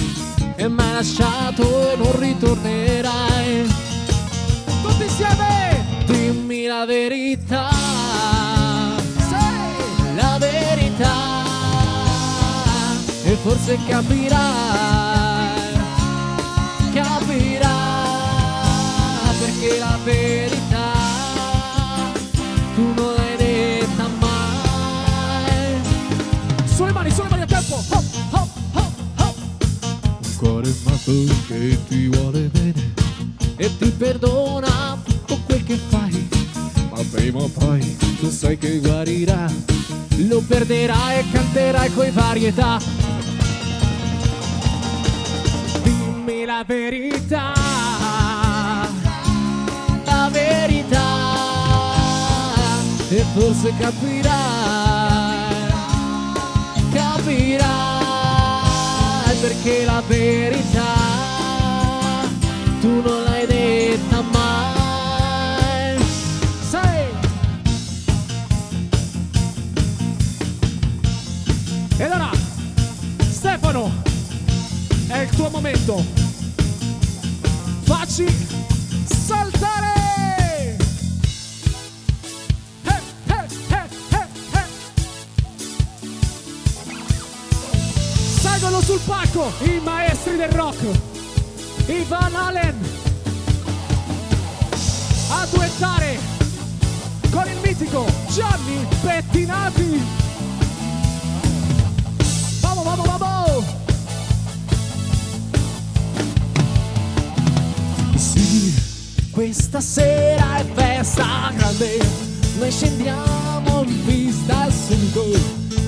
E 0.55 0.67
mi 0.69 0.81
hai 0.81 0.93
lasciato 0.93 1.91
e 1.91 1.95
non 1.95 2.19
ritornerai. 2.19 3.67
Tutti 4.81 5.03
insieme! 5.03 5.85
Dimmi 6.05 6.65
la 6.65 6.85
verità, 6.85 7.69
la 10.15 10.37
verità. 10.39 11.39
E 13.23 13.35
forse 13.43 13.77
capirai, 13.87 14.39
capirai 16.93 17.69
perché 19.39 19.79
la 19.79 19.97
verità 20.03 20.60
cuore 30.41 30.73
matto 30.85 31.11
che 31.47 31.77
ti 31.87 32.07
vuole 32.07 32.49
bene 32.49 32.93
e 33.57 33.77
ti 33.77 33.91
perdona 33.91 34.99
tutto 35.03 35.39
quel 35.45 35.63
che 35.63 35.77
fai, 35.87 36.27
ma 36.89 36.99
prima 37.11 37.43
o 37.43 37.47
poi 37.47 37.95
tu 38.19 38.27
sai 38.31 38.57
che 38.57 38.79
guarirà, 38.79 39.45
lo 40.27 40.41
perderai 40.41 41.19
e 41.19 41.25
canterai 41.31 41.93
coi 41.93 42.09
varietà. 42.09 42.79
Dimmi 45.83 46.45
la 46.45 46.63
verità, 46.65 47.53
la 50.05 50.29
verità, 50.31 51.05
e 53.09 53.25
forse 53.35 53.73
capirai. 53.77 55.00
perché 59.51 59.83
la 59.83 60.01
verità 60.07 60.93
tu 62.79 63.01
non 63.01 63.23
l'hai 63.23 63.45
detta 63.45 64.21
mai. 64.21 65.97
Sai! 66.69 67.05
E 71.97 72.03
allora, 72.03 72.29
Stefano, 73.29 73.91
è 75.07 75.17
il 75.17 75.29
tuo 75.35 75.49
momento. 75.49 76.01
Facci 77.83 78.25
saltare! 79.03 80.00
sul 88.83 88.99
palco 89.05 89.51
i 89.61 89.79
maestri 89.83 90.37
del 90.37 90.49
rock, 90.49 90.83
Ivan 91.87 92.35
Allen, 92.35 92.75
a 95.29 95.47
duettare 95.51 96.17
con 97.29 97.47
il 97.47 97.57
mitico 97.63 98.05
Gianni 98.29 98.85
Pettinati. 99.01 100.01
Vamo, 102.61 102.83
vamo, 102.83 103.03
vamo! 103.03 103.63
Sì, 108.15 108.73
questa 109.31 109.79
sera 109.79 110.57
è 110.57 110.65
festa 110.73 111.51
grande, 111.55 111.99
noi 112.57 112.71
scendiamo 112.71 113.83
in 113.83 114.05
pista 114.05 114.69
sul 114.71 115.11
gol 115.11 115.39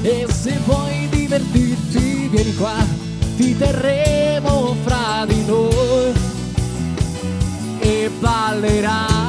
e 0.04 0.28
se 0.30 0.60
vuoi 0.66 1.08
divertirti 1.10 2.12
vieni 2.34 2.56
qua, 2.56 2.84
ti 3.38 3.56
terremo 3.56 4.76
fra 4.84 5.24
di 5.28 5.46
noi 5.46 6.14
e 7.78 8.10
ballerai. 8.20 9.23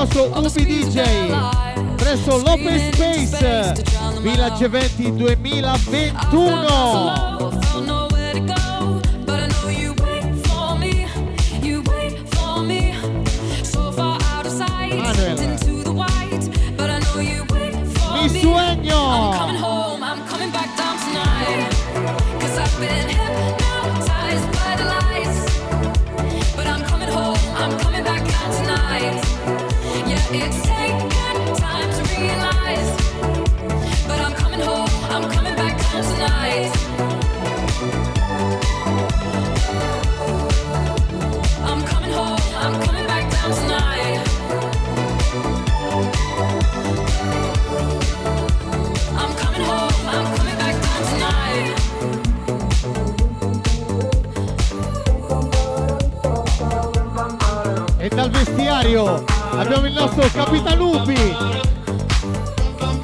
nostro 0.00 0.30
Ubi 0.34 0.64
DJ 0.64 1.02
presso 1.96 2.38
l'Open 2.38 2.90
Space 2.90 3.74
Village 4.22 4.64
Eventi 4.64 5.14
2021. 5.14 7.39
E 58.02 58.08
dal 58.08 58.30
vestiario 58.30 59.22
abbiamo 59.52 59.86
il 59.86 59.92
nostro 59.92 60.26
Capitalupi. 60.32 61.36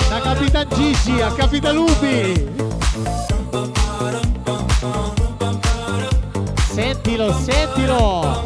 Da 0.09 0.21
Capitan 0.23 0.67
Gigi 0.75 1.21
a 1.21 1.31
Capitalupi. 1.33 2.55
Sentilo, 6.73 7.31
sentilo. 7.35 8.46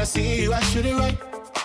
When 0.00 0.06
I 0.06 0.08
see 0.08 0.42
you, 0.42 0.54
I 0.54 0.60
shoot 0.60 0.86
it 0.86 0.94
right. 0.94 1.18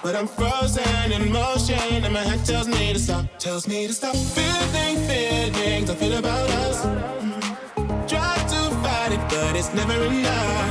But 0.04 0.14
I'm 0.14 0.28
frozen 0.28 1.12
in 1.14 1.32
motion, 1.32 2.04
and 2.04 2.14
my 2.14 2.20
head 2.20 2.44
tells 2.44 2.68
me 2.68 2.92
to 2.92 3.00
stop, 3.00 3.26
tells 3.40 3.66
me 3.66 3.88
to 3.88 3.94
stop. 3.94 4.14
Feeling 4.14 4.98
feelings 5.08 5.90
I 5.90 5.96
feel 5.96 6.18
about 6.18 6.50
us. 6.68 6.84
Try 8.12 8.36
to 8.54 8.62
fight 8.84 9.14
it, 9.14 9.24
but 9.30 9.56
it's 9.56 9.74
never 9.74 9.98
enough. 10.04 10.68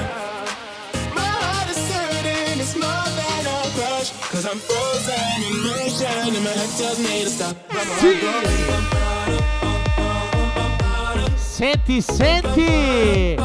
My 1.15 1.31
heart 1.41 1.71
is 1.71 1.81
hurting, 1.91 2.61
it's 2.61 2.77
more 2.77 3.09
than 3.21 3.43
a 3.47 3.59
crush. 3.77 4.11
Cause 4.31 4.45
I'm 4.45 4.61
frozen 4.69 5.37
in 5.49 5.57
motion, 5.65 6.37
and 6.37 6.45
my 6.45 6.55
head 6.61 6.71
tells 6.77 6.99
me 7.01 7.25
to 7.25 7.31
stop. 7.31 7.57
Senti, 11.39 12.03
senti! 12.03 13.37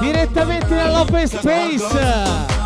Direttamente 0.00 0.74
dall'open 0.74 1.28
space! 1.28 2.59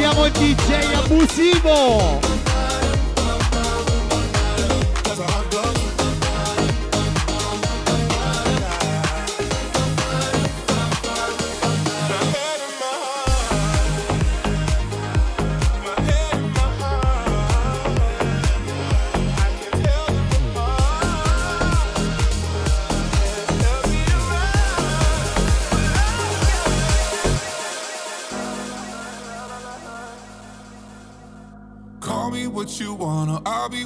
Abbiamo 0.00 0.24
il 0.24 0.32
DJ 0.32 0.94
abusivo! 0.94 2.29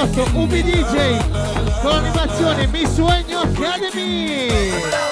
nostro 0.00 0.24
DJ 0.46 1.18
con 1.82 1.90
l'animazione 1.90 2.66
Mi 2.68 2.86
Sueño 2.86 3.40
Academy! 3.40 5.09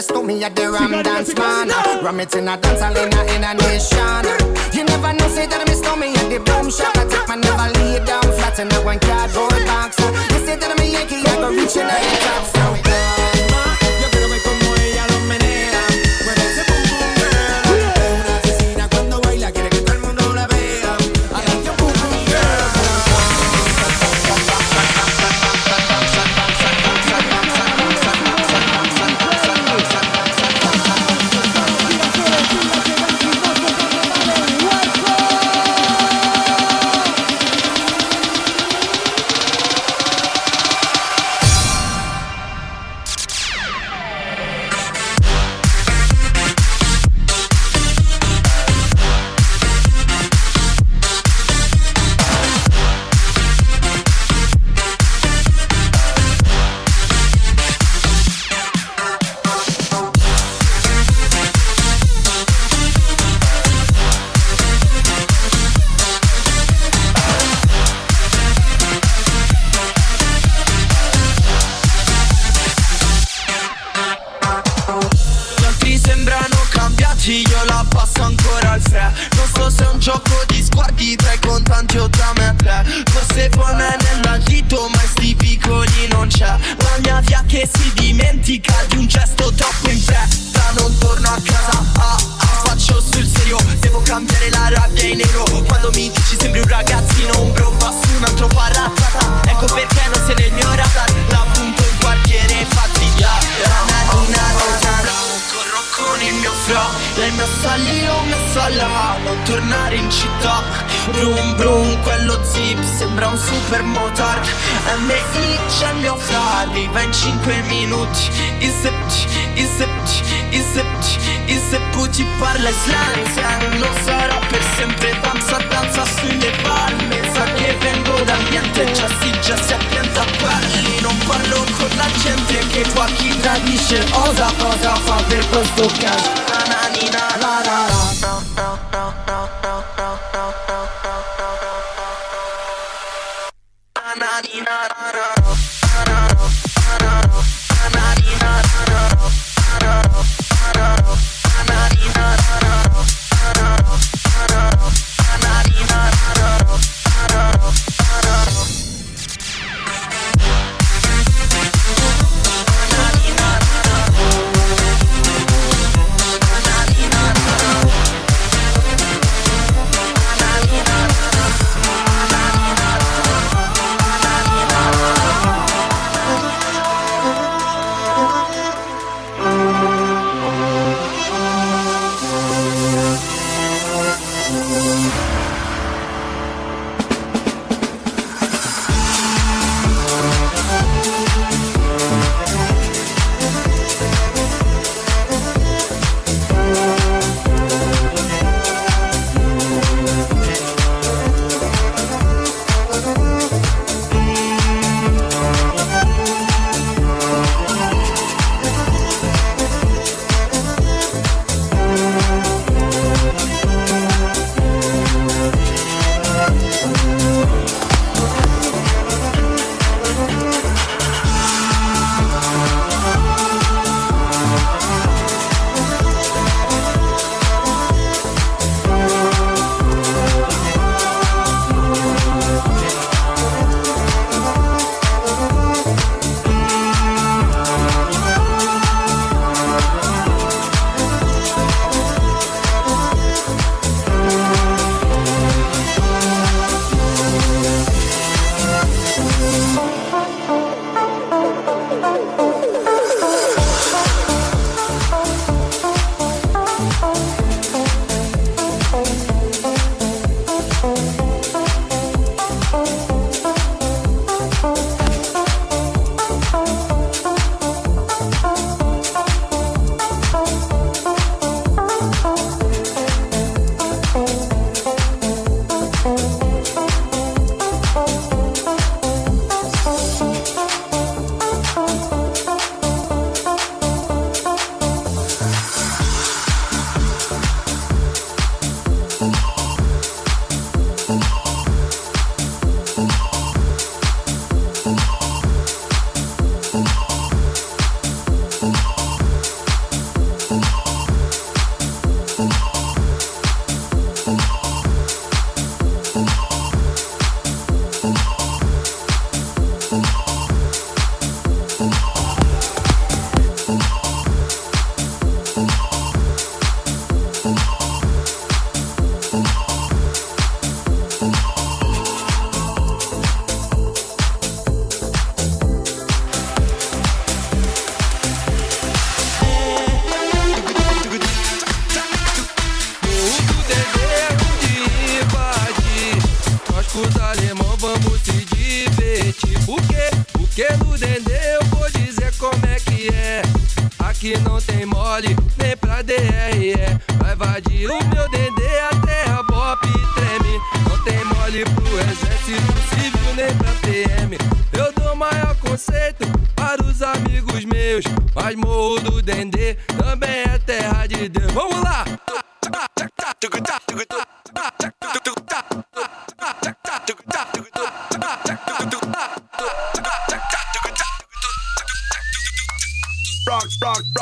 promise 0.00 0.06
to 0.06 0.22
me 0.22 0.44
at 0.44 0.56
the 0.56 0.70
ram 0.70 1.02
dance 1.02 1.34
man. 1.34 1.68
Ram 2.02 2.20
it 2.20 2.34
in 2.34 2.48
a 2.48 2.56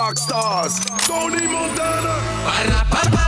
rock, 0.08 0.18
stars. 0.18 0.80
Tony 1.06 1.46
Montana. 1.46 3.27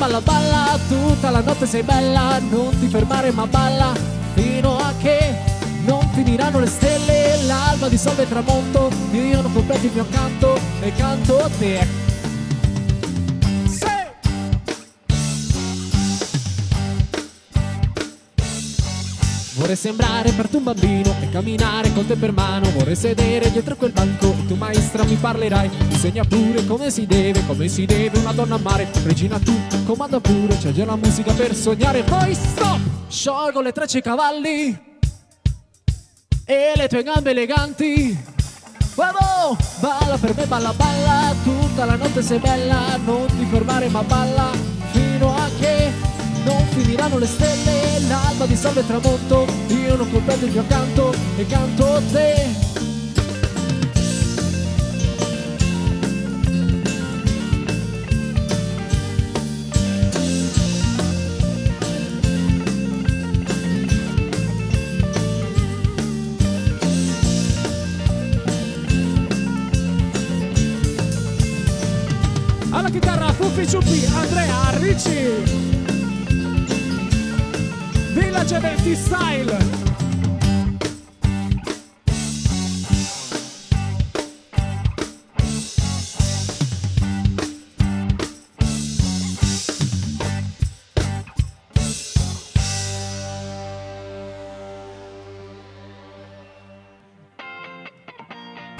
Balla, 0.00 0.20
balla, 0.22 0.78
tutta 0.88 1.28
la 1.28 1.42
notte 1.42 1.66
sei 1.66 1.82
bella, 1.82 2.38
non 2.48 2.70
ti 2.80 2.86
fermare 2.86 3.32
ma 3.32 3.46
balla, 3.46 3.92
fino 4.32 4.78
a 4.78 4.94
che 4.98 5.36
non 5.84 6.00
finiranno 6.14 6.58
le 6.58 6.68
stelle, 6.68 7.42
l'alba 7.44 7.86
dissolve 7.86 8.22
il 8.22 8.28
tramonto, 8.30 8.88
io 9.10 9.42
non 9.42 9.52
completi 9.52 9.86
il 9.86 9.92
mio 9.92 10.06
canto 10.10 10.58
e 10.80 10.94
canto 10.94 11.50
te. 11.58 12.09
Vorrei 19.60 19.76
sembrare 19.76 20.32
per 20.32 20.48
te 20.48 20.56
un 20.56 20.62
bambino 20.62 21.14
e 21.20 21.28
camminare 21.28 21.92
con 21.92 22.06
te 22.06 22.16
per 22.16 22.32
mano. 22.32 22.70
Vorrei 22.70 22.96
sedere 22.96 23.50
dietro 23.50 23.76
quel 23.76 23.92
banco 23.92 24.30
e 24.30 24.46
tu 24.46 24.54
maestra 24.54 25.04
mi 25.04 25.16
parlerai. 25.16 25.70
Insegna 25.90 26.24
pure 26.24 26.64
come 26.64 26.90
si 26.90 27.04
deve, 27.04 27.44
come 27.44 27.68
si 27.68 27.84
deve 27.84 28.20
una 28.20 28.32
donna 28.32 28.54
amare. 28.54 28.88
Regina 29.04 29.38
tu, 29.38 29.54
comanda 29.84 30.18
pure, 30.18 30.56
c'è 30.56 30.72
già 30.72 30.86
la 30.86 30.96
musica 30.96 31.34
per 31.34 31.54
sognare. 31.54 32.02
Poi 32.04 32.34
stop! 32.34 32.80
Sciolgo 33.06 33.60
le 33.60 33.72
trecce 33.72 34.00
cavalli 34.00 34.78
E 36.46 36.72
le 36.74 36.88
tue 36.88 37.02
gambe 37.02 37.32
eleganti. 37.32 38.18
Uomo, 38.94 39.58
balla 39.78 40.16
per 40.16 40.36
me, 40.36 40.46
balla, 40.46 40.72
balla. 40.72 41.34
Tutta 41.44 41.84
la 41.84 41.96
notte 41.96 42.22
sei 42.22 42.38
bella, 42.38 42.96
non 43.04 43.26
ti 43.26 43.44
fermare 43.44 43.88
ma 43.88 44.02
balla. 44.04 44.52
Fino 44.92 45.36
a 45.36 45.50
che 45.58 46.09
non 46.44 46.66
finiranno 46.68 47.18
le 47.18 47.26
stelle, 47.26 48.00
l'alba 48.08 48.46
dissolve 48.46 48.80
il 48.80 48.86
tramonto, 48.86 49.46
io 49.68 49.96
non 49.96 50.10
comprendo 50.10 50.46
il 50.46 50.52
mio 50.52 50.64
canto 50.66 51.14
e 51.36 51.46
canto 51.46 52.02
te. 52.10 52.68
Alla 72.70 72.88
chitarra 72.88 73.32
Fuffi 73.32 73.66
Ciuppi, 73.66 74.06
Andrea 74.14 74.70
Ricci. 74.78 75.69
Eventi 78.48 78.96
Style. 78.96 79.56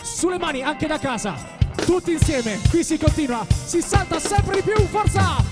Sulle 0.03 0.39
mani 0.39 0.63
anche 0.63 0.87
da 0.87 0.99
casa, 0.99 1.35
tutti 1.85 2.13
insieme, 2.13 2.59
qui 2.71 2.83
si 2.83 2.99
continua, 2.99 3.47
si 3.49 3.81
salta 3.81 4.19
sempre 4.19 4.57
di 4.57 4.63
più, 4.63 4.87
forza! 4.87 5.50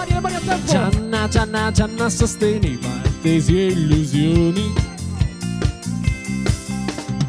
Mani, 0.00 0.12
le 0.12 0.20
mani 0.20 0.34
a 0.34 0.40
tempo! 0.40 0.70
Gianna, 0.70 1.28
Gianna, 1.28 1.70
Gianna 1.70 2.08
sosteneva 2.08 2.88
tesi 3.22 3.58
e 3.58 3.66
illusioni. 3.66 4.72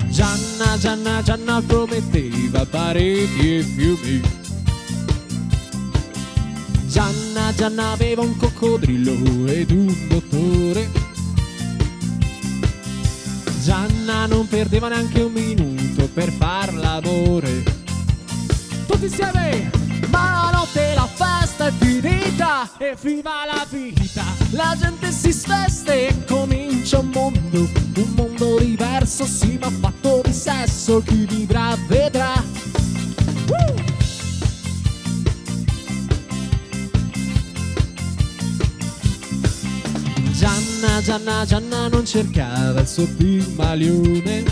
Gianna, 0.09 0.77
Gianna, 0.77 1.21
Gianna 1.21 1.61
prometteva 1.65 2.65
pareti 2.65 3.57
e 3.57 3.63
fiumi. 3.63 4.21
Gianna, 6.87 7.53
Gianna 7.55 7.91
aveva 7.91 8.21
un 8.21 8.37
coccodrillo 8.37 9.47
ed 9.47 9.71
un 9.71 10.07
dottore. 10.07 10.89
Gianna 13.63 14.25
non 14.25 14.47
perdeva 14.47 14.89
neanche 14.89 15.21
un 15.21 15.31
minuto 15.31 16.09
per 16.13 16.31
far 16.31 16.73
l'amore. 16.73 17.63
Tutti 18.87 19.05
insieme! 19.05 19.69
Ma 20.09 20.49
la 20.51 20.57
notte 20.57 20.93
la 20.93 21.07
festa 21.07 21.67
è 21.67 21.71
finita 21.77 22.20
e 22.77 22.95
viva 23.01 23.45
la 23.45 23.65
vita. 23.69 24.23
La 24.51 24.75
gente 24.79 25.11
si 25.11 25.31
sveste 25.31 26.09
e 26.09 26.25
comincia 26.25 26.99
un 26.99 27.09
mondo, 27.09 27.59
un 27.59 28.13
mondo 28.15 28.59
diverso, 28.59 29.25
sì, 29.25 29.57
ma 29.59 29.69
fatto 29.69 30.21
di 30.23 30.33
sesso. 30.33 31.01
Chi 31.01 31.25
vivrà 31.25 31.75
vedrà. 31.87 32.43
Woo! 33.47 33.75
Gianna, 40.33 41.01
Gianna, 41.01 41.45
Gianna 41.45 41.87
non 41.87 42.05
cercava 42.05 42.81
il 42.81 42.87
suo 42.87 43.07
pigmalione. 43.07 44.43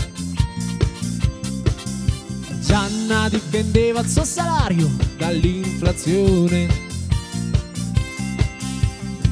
Gianna 2.60 3.28
difendeva 3.28 4.00
il 4.00 4.08
suo 4.08 4.24
salario 4.24 4.88
dall'inflazione. 5.16 6.89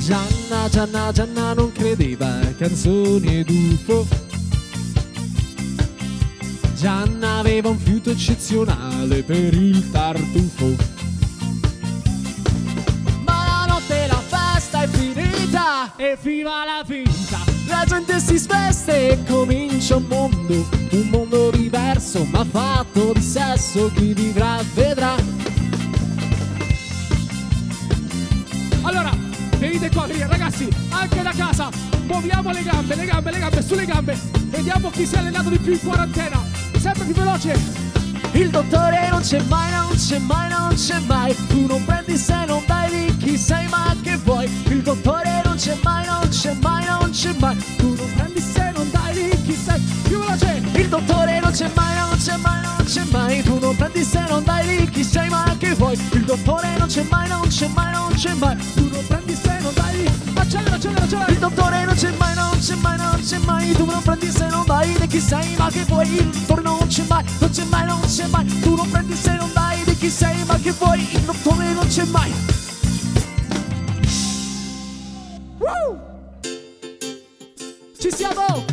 Gianna, 0.09 0.71
Gianna, 0.71 1.13
Gianna 1.13 1.53
non 1.53 1.71
credeva 1.71 2.41
a 2.41 2.55
canzoni 2.55 3.41
ed 3.41 3.51
UFO. 3.51 4.07
Gianna 6.75 7.41
aveva 7.41 7.69
un 7.69 7.79
fiuto 7.79 8.09
eccezionale 8.09 9.23
per 9.23 9.53
il 9.53 9.91
tartufo. 9.91 10.77
Ma 13.27 13.45
la 13.45 13.67
notte 13.69 14.07
la 14.07 14.23
festa 14.27 14.81
è 14.85 14.89
finita 14.89 15.95
e 15.97 16.17
viva 16.23 16.65
la 16.65 16.83
vita. 16.87 17.41
La 17.67 17.85
gente 17.87 18.19
si 18.19 18.39
sveste 18.39 19.11
e 19.11 19.25
comincia 19.25 19.97
un 19.97 20.07
mondo, 20.09 20.69
un 20.91 21.09
mondo 21.11 21.51
diverso 21.51 22.25
ma 22.25 22.47
fatto 22.47 23.13
di 23.13 23.21
sesso. 23.21 23.93
Chi 23.93 24.15
vivrà 24.15 24.63
vedrà. 24.73 25.17
Allora, 28.81 29.28
venite 29.59 29.91
qua, 29.91 30.07
venite, 30.07 30.27
ragazzi, 30.27 30.69
anche 30.91 31.23
da 31.23 31.33
casa, 31.37 31.69
muoviamo 32.07 32.51
le 32.51 32.63
gambe, 32.63 32.95
le 32.95 33.05
gambe, 33.05 33.31
le 33.31 33.39
gambe, 33.39 33.63
sulle 33.63 33.85
gambe, 33.85 34.19
vediamo 34.47 34.91
chi 34.91 35.07
si 35.07 35.15
è 35.15 35.19
allenato 35.19 35.51
di 35.51 35.59
più 35.59 35.73
in 35.73 35.81
quarantena, 35.81 36.43
sempre 36.79 37.05
più 37.05 37.15
veloce. 37.15 37.87
Il 38.33 38.51
dottore 38.51 39.09
non 39.11 39.21
c'è 39.23 39.41
mai, 39.49 39.71
non 39.71 39.95
c'è 39.97 40.19
mai, 40.19 40.49
non 40.51 40.75
c'è 40.75 40.99
mai. 41.07 41.35
Tu 41.49 41.67
non 41.67 41.85
prendi 41.85 42.17
se 42.17 42.45
non 42.47 42.63
dai 42.67 42.91
di 42.91 43.17
chi 43.17 43.37
sei, 43.37 43.67
ma 43.69 43.97
che 44.03 44.17
vuoi? 44.17 44.49
Il 44.69 44.83
dottore 44.83 45.41
non 45.45 45.57
c'è 45.57 45.77
mai, 45.83 46.07
non 46.07 46.29
c'è 46.29 46.55
mai, 46.61 46.85
non 46.87 47.11
c'è 47.11 47.35
mai. 47.39 47.57
Tu 47.77 47.95
non 47.95 48.13
prendi 48.15 48.41
se 48.41 48.71
non 48.75 48.89
dai 48.91 49.15
di 49.15 49.43
chi 49.43 49.55
sei. 49.55 49.81
Più 50.05 50.19
veloce! 50.19 50.63
Il 50.75 50.89
dottore 50.89 51.41
non 51.41 51.51
c'è 51.51 51.71
mai, 51.75 51.97
non 51.97 52.17
c'è 52.17 52.37
mai, 52.37 52.63
non 52.63 52.85
c'è 52.85 53.03
mai. 53.11 53.43
Tu 53.43 53.59
non 53.59 53.77
prendi 53.77 54.05
se 54.05 54.25
non 54.29 54.45
dai 54.45 54.77
di 54.77 54.89
chi 54.91 55.03
sei, 55.03 55.29
ma 55.29 55.57
che 55.59 55.75
vuoi? 55.75 55.99
Il 56.13 56.25
dottore 56.25 56.77
non 56.79 56.87
c'è 56.87 57.05
mai, 57.11 57.29
non 57.29 57.49
c'è 57.49 57.69
mai, 57.69 57.93
non 57.93 58.13
c'è 58.15 58.35
mai. 58.35 58.78
Dottore 61.59 61.85
non 61.85 61.95
c'è 61.95 62.13
mai, 62.17 62.35
non 62.35 62.59
c'è 62.61 62.75
mai, 62.77 62.97
non 62.97 63.21
c'è 63.21 63.39
mai. 63.39 63.73
Tu 63.73 63.85
non 63.85 64.03
prendi 64.03 64.31
se 64.31 64.47
non 64.47 64.65
dai 64.65 64.93
di 64.93 65.07
chi 65.09 65.21
sei, 65.21 65.57
ma 65.57 65.69
che 65.69 65.83
vuoi? 65.85 66.09
Il 66.09 66.29
dottore 66.29 66.63
non 66.63 66.87
c'è 66.87 67.05
mai, 67.09 67.25
non 67.41 67.51
c'è 67.51 67.65
mai, 67.65 67.87
non 67.87 68.01
c'è 68.01 68.27
mai. 68.29 68.61
Tu 68.61 68.75
non 68.77 68.91
prendi 68.91 69.15
se 69.15 69.33
non 69.35 69.51
dai 69.53 69.83
di 69.85 69.97
chi 69.97 70.09
sei, 70.09 70.45
ma 70.45 70.57
che 70.57 70.71
vuoi? 70.71 71.01
Il 71.13 71.21
dottore 71.21 71.73
non 71.73 71.87
c'è 71.89 72.05
mai. 72.05 72.33
Woo! 75.59 75.99
Ci 77.99 78.11
siamo! 78.13 78.65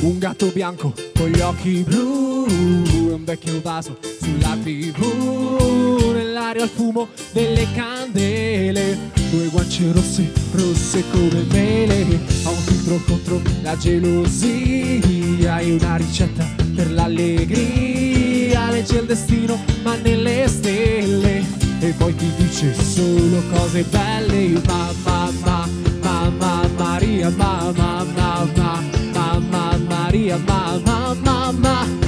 Un 0.00 0.18
gatto 0.18 0.46
bianco 0.46 0.92
con 1.14 1.28
gli 1.28 1.40
occhi 1.40 1.84
blu 1.84 2.91
e 3.12 3.14
un 3.14 3.24
vecchio 3.24 3.60
vaso 3.60 3.98
sulla 4.20 4.56
tv 4.62 6.12
Nell'aria 6.14 6.64
il 6.64 6.70
fumo 6.70 7.08
delle 7.32 7.66
candele 7.74 9.10
Due 9.30 9.48
guance 9.48 9.92
rosse, 9.92 10.32
rosse 10.52 11.04
come 11.10 11.44
mele 11.50 12.20
Ha 12.44 12.48
un 12.48 12.56
filtro 12.56 13.00
contro 13.06 13.40
la 13.62 13.76
gelosia 13.76 15.58
E 15.58 15.72
una 15.72 15.96
ricetta 15.96 16.46
per 16.74 16.90
l'allegria 16.90 18.70
Legge 18.70 18.98
il 18.98 19.06
destino 19.06 19.62
ma 19.82 19.94
nelle 19.96 20.48
stelle 20.48 21.44
E 21.80 21.92
poi 21.96 22.14
ti 22.14 22.30
dice 22.36 22.74
solo 22.74 23.42
cose 23.52 23.82
belle 23.82 24.60
Mamma, 24.66 25.30
mamma, 25.42 25.68
mamma 26.00 26.68
Maria, 26.76 27.28
mamma, 27.30 28.04
mamma 28.14 28.80
Mamma 29.12 29.76
Maria, 29.88 30.36
mamma, 30.38 31.14
mamma, 31.22 32.01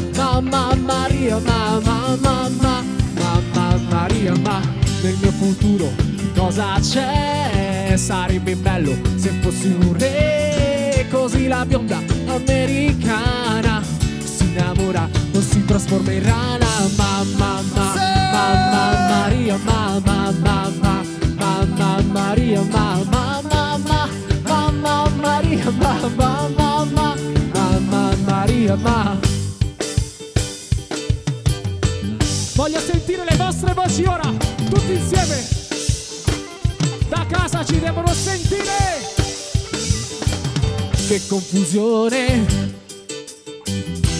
mamma 0.44 0.74
Maria, 0.74 1.38
mamma, 1.38 2.16
mamma, 2.20 2.84
mamma 3.18 3.80
Maria, 3.90 4.34
ma 4.42 4.60
nel 5.02 5.16
mio 5.20 5.30
futuro 5.32 5.90
cosa 6.36 6.78
c'è? 6.80 7.94
Sarebbe 7.96 8.56
bello 8.56 8.96
se 9.16 9.30
fossi 9.40 9.68
un 9.68 9.96
re, 9.98 11.06
così 11.10 11.46
la 11.46 11.64
bionda 11.64 11.98
americana 12.26 13.82
si 14.22 14.44
innamora 14.44 15.08
o 15.32 15.40
si 15.40 15.64
trasforma 15.64 16.12
in 16.12 16.22
rana. 16.22 16.66
Mamma, 16.96 17.60
mamma, 17.72 17.94
mamma 18.32 19.08
Maria, 19.08 19.56
mamma, 19.64 20.32
mamma, 20.42 21.02
mamma 21.38 22.02
Maria, 22.12 22.62
mamma, 22.62 23.40
mamma, 23.50 24.08
mamma 24.42 25.08
Maria, 25.20 25.70
mamma, 25.70 26.48
mamma, 26.56 27.14
mamma 27.52 28.16
Maria, 28.26 28.76
mamma. 28.76 29.23
Vostre 33.54 33.74
voci 33.74 34.02
ora, 34.04 34.32
tutti 34.68 34.92
insieme. 34.92 35.46
Da 37.08 37.24
casa 37.28 37.64
ci 37.64 37.78
devono 37.78 38.12
sentire. 38.12 38.72
Che 41.06 41.20
confusione. 41.28 42.72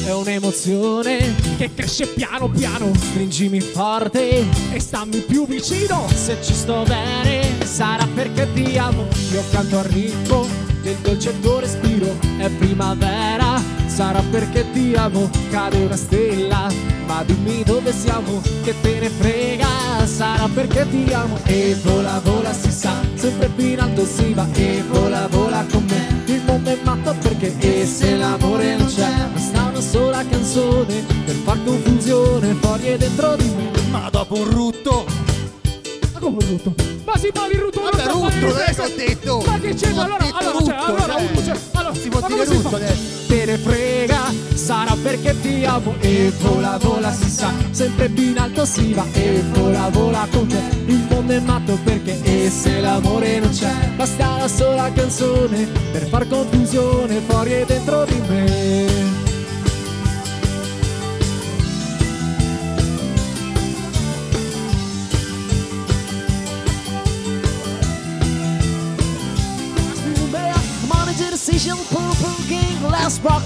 È 0.05 0.13
un'emozione 0.13 1.35
che 1.57 1.71
cresce 1.75 2.07
piano 2.07 2.49
piano. 2.49 2.93
Stringimi 2.95 3.61
forte 3.61 4.45
e 4.71 4.79
stammi 4.79 5.19
più 5.21 5.47
vicino. 5.47 6.07
Se 6.15 6.37
ci 6.41 6.55
sto 6.55 6.85
bene, 6.85 7.65
sarà 7.65 8.07
perché 8.15 8.53
ti 8.53 8.79
amo. 8.79 9.09
Io 9.33 9.43
canto 9.51 9.79
al 9.79 9.85
ritmo 9.85 10.47
del 10.83 10.97
dolce 10.97 11.41
tuo 11.41 11.59
respiro. 11.59 12.17
È 12.37 12.49
primavera, 12.51 13.61
sarà 13.95 14.21
perché 14.29 14.69
ti 14.73 14.95
amo. 14.95 15.31
Cade 15.51 15.85
una 15.85 15.97
stella, 15.97 16.69
ma 17.07 17.23
dimmi 17.25 17.63
dove 17.63 17.93
siamo. 17.93 18.43
Che 18.65 18.75
te 18.81 18.99
ne 18.99 19.09
frega, 19.09 19.69
sarà 20.05 20.49
perché 20.53 20.87
ti 20.91 21.13
amo. 21.13 21.39
E 21.45 21.77
vola, 21.83 22.21
vola, 22.25 22.53
si 22.53 22.71
sa, 22.71 22.95
sempre 23.15 23.49
più 23.49 23.67
in 23.67 23.81
alto 23.81 24.05
si 24.05 24.33
va. 24.33 24.47
E 24.53 24.83
vola, 24.89 25.29
vola 25.29 25.65
con 25.71 25.85
me. 25.85 26.23
Il 26.27 26.43
mondo 26.45 26.71
è 26.71 26.79
matto 26.83 27.15
perché 27.21 27.55
e 27.59 27.87
se 27.87 28.17
l'amore 28.17 28.77
non 28.77 28.87
c'è, 28.89 29.29
basta 29.33 29.69
una 29.71 29.81
sola 29.81 30.25
canzone 30.27 31.05
per 31.25 31.35
far 31.45 31.63
confusione 31.65 32.55
fuori 32.55 32.89
e 32.89 32.99
dentro 32.99 33.37
di 33.37 33.49
me. 33.49 33.71
Ma 33.91 34.09
dopo 34.11 34.35
un 34.35 34.51
rutto. 34.51 35.34
Ma 36.25 36.31
come 36.31 36.45
rutto? 36.47 36.75
Ma 37.05 37.17
si 37.19 37.31
parla 37.33 37.53
di 37.53 37.59
rutto, 37.59 37.81
Vabbè, 37.83 38.07
rutto, 38.07 38.47
adesso 38.55 38.83
ho 38.83 38.89
detto. 38.97 39.43
Ma 39.47 39.59
che 39.59 39.75
c'è? 39.75 39.89
Allora, 39.91 40.17
detto 40.19 40.37
allora, 40.39 40.53
rutto, 40.53 40.65
cioè, 40.65 40.77
allora, 40.77 41.13
cioè. 41.13 41.29
uno, 41.31 41.45
cioè, 41.45 41.57
allora, 41.73 41.95
Si 41.95 42.09
può 42.09 42.21
dire 42.27 42.45
rutto 42.47 42.69
fa? 42.71 42.77
adesso. 42.77 43.03
Te 43.27 43.45
ne 43.45 43.59
frega, 43.59 44.33
sarà 44.55 44.97
perché 45.03 45.41
ti 45.43 45.65
amo 45.65 45.95
e 46.01 46.33
vola, 46.41 46.79
vola, 46.81 47.13
si 47.13 47.29
sa, 47.29 47.53
sempre 47.71 48.09
più 48.09 48.23
in 48.31 48.39
alto 48.39 48.65
si 48.65 48.93
va 48.95 49.05
e 49.13 49.43
vola, 49.53 49.89
vola 49.91 50.27
con 50.31 50.47
te. 50.47 50.63
Il 50.87 51.07
mondo 51.11 51.33
è 51.35 51.41
matto 51.41 51.79
perché 51.85 52.19
e 52.23 52.49
se 52.51 52.81
l'amore 52.81 53.41
non 53.41 53.51
c'è, 53.51 53.73
basta 53.97 54.31
una 54.37 54.49
sola 54.49 54.91
canzone 54.93 55.69
per 55.93 56.07
far 56.09 56.27
confusione 56.27 57.21
fuori 57.27 57.53
e 57.53 57.65
dentro 57.67 58.05
di 58.05 58.23
me. 58.29 59.24
let's 73.05 73.21
rock. 73.21 73.43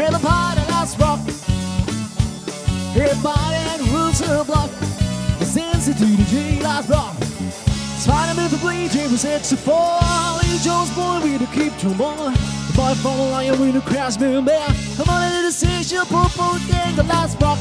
Everybody, 0.00 0.62
let's 0.72 0.98
rock. 0.98 1.20
Everybody 2.96 3.90
rules 3.92 4.18
the 4.20 4.42
block. 4.46 4.70
It's 5.42 5.54
NCTDG, 5.54 6.62
let's 6.62 6.88
rock. 6.88 7.14
Spider 8.00 8.40
with 8.40 8.50
the 8.52 8.56
bleed, 8.56 8.92
to 8.92 9.18
64. 9.18 9.74
Lee 10.40 10.58
Jones, 10.64 10.90
boy, 10.96 11.20
we 11.22 11.36
to 11.36 11.46
keep 11.52 11.76
trombone. 11.76 12.32
The 12.32 12.72
boy 12.74 12.94
from 13.02 13.18
the 13.18 13.28
lion, 13.30 13.60
we 13.60 13.72
to 13.72 13.80
crash, 13.82 14.18
man, 14.18 14.46
bear. 14.46 14.68
Come 14.96 15.10
on, 15.10 15.22
in 15.22 15.32
the 15.36 15.42
decision, 15.42 16.00
purple 16.06 16.56
gang, 16.66 16.96
the 16.96 17.02
last 17.02 17.38
rock. 17.42 17.58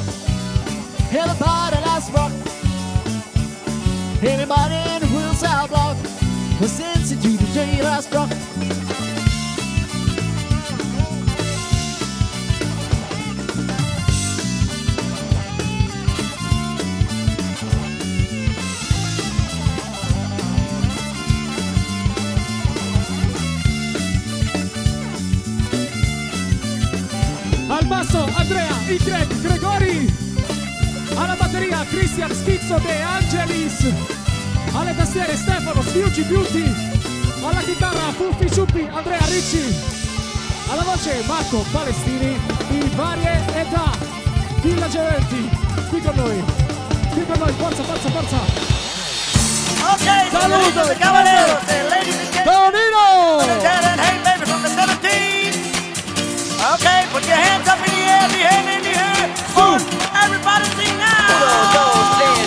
Everybody, 1.11 1.77
let's 1.87 2.09
rock. 2.11 2.31
Everybody 4.23 5.05
rules 5.13 5.41
the 5.41 5.65
block. 5.67 5.97
It's 6.61 6.79
NCTDG, 6.79 7.83
let's 7.83 8.09
rock. 8.13 8.78
Basso 28.09 28.27
Andrea, 28.33 28.75
Greg, 29.03 29.41
Gregori. 29.41 30.13
Alla 31.15 31.35
batteria 31.35 31.85
Christian 31.85 32.33
Schizzo 32.33 32.79
De 32.79 33.01
Angelis. 33.01 33.85
Alle 34.73 34.95
tastiere 34.95 35.35
Stefano 35.35 35.81
Sfiuci 35.81 36.23
Beauty. 36.23 36.73
Alla 37.43 37.61
chitarra 37.61 38.11
Puffi 38.17 38.51
Ciuppi 38.51 38.89
Andrea 38.91 39.23
Ricci. 39.25 39.75
Alla 40.69 40.83
voce 40.83 41.23
Marco 41.25 41.65
Palestini 41.71 42.39
di 42.67 42.91
varie 42.95 43.41
età. 43.53 43.91
Villa 44.61 44.87
Geventi, 44.89 45.49
qui 45.89 46.01
con 46.01 46.15
noi. 46.15 46.43
Qui 47.11 47.25
con 47.25 47.37
noi, 47.39 47.53
forza, 47.57 47.83
forza, 47.83 48.09
forza. 48.09 48.37
And 50.31 50.51
ladies 51.89 52.15
and 52.15 52.31
gentlemen. 52.33 52.73
Tonino! 52.73 54.18
Okay, 56.69 57.01
put 57.09 57.25
your 57.25 57.35
hands 57.35 57.67
up 57.67 57.81
in 57.81 57.89
the 57.89 58.05
air, 58.05 58.29
the 58.29 58.45
hand 58.45 58.69
in 58.69 58.81
the 58.85 58.93
air. 58.93 59.25
One, 59.57 59.81
everybody 60.13 60.69
sing 60.77 60.93
now. 61.01 61.17
Hey, 62.21 62.38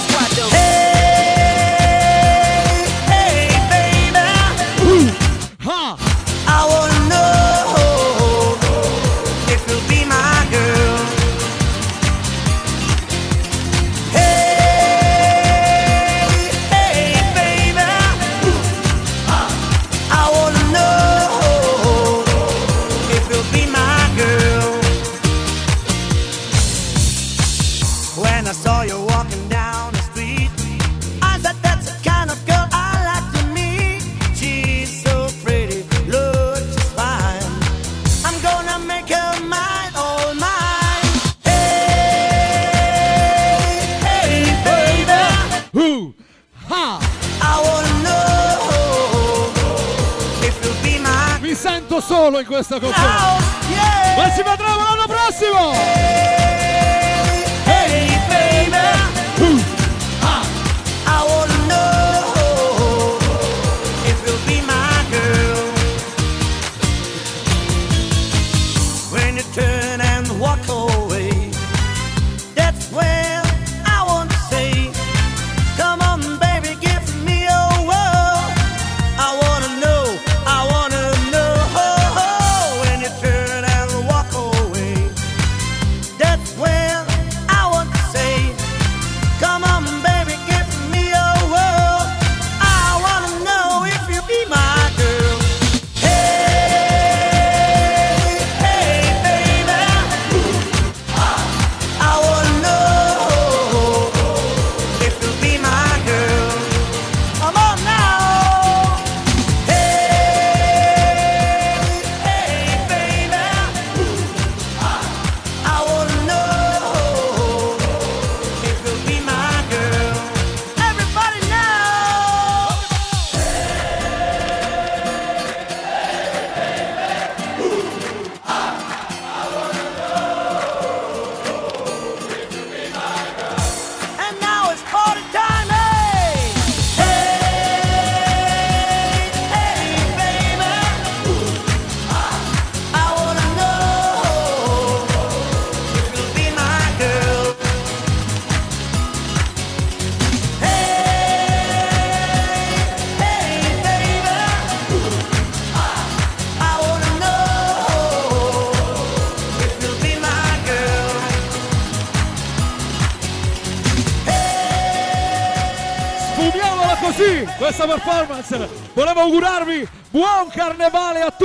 questa 52.62 52.78
canzone. 52.78 53.21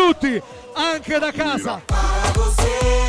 tutti, 0.07 0.41
anche 0.73 1.19
da 1.19 1.31
casa. 1.34 3.06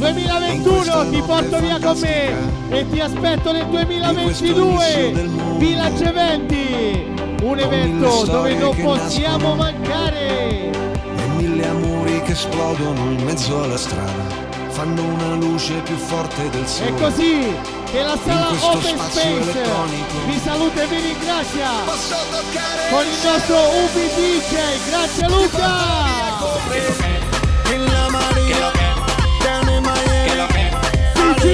2021 0.00 1.10
ti 1.10 1.22
porto 1.26 1.58
via 1.60 1.78
con 1.78 1.98
me 1.98 2.32
e 2.70 2.88
ti 2.90 3.00
aspetto 3.00 3.52
nel 3.52 3.66
2022 3.66 5.28
Village 5.58 6.04
Eventi 6.04 7.06
un 7.42 7.58
evento 7.58 8.24
dove 8.24 8.54
non 8.54 8.74
possiamo 8.76 9.54
mancare. 9.54 10.70
E 10.70 11.26
mille 11.36 11.66
amori 11.66 12.22
che 12.22 12.32
esplodono 12.32 13.10
in 13.10 13.22
mezzo 13.24 13.62
alla 13.62 13.76
strada. 13.76 14.48
Fanno 14.68 15.02
una 15.02 15.34
luce 15.34 15.74
più 15.80 15.96
forte 15.96 16.48
del 16.48 16.66
sole. 16.66 16.88
è 16.88 16.94
così 16.94 17.54
che 17.90 18.02
la 18.02 18.16
sala 18.24 18.50
Open 18.50 18.98
Space 19.10 19.62
vi 20.26 20.38
saluta 20.42 20.82
e 20.82 20.86
vi 20.86 21.00
ringrazia. 21.00 21.68
Con 22.90 23.04
il 23.04 23.18
nostro 23.22 23.56
UB 23.56 23.92
DJ 24.16 24.54
grazie 24.88 25.28
Luca. 25.28 26.08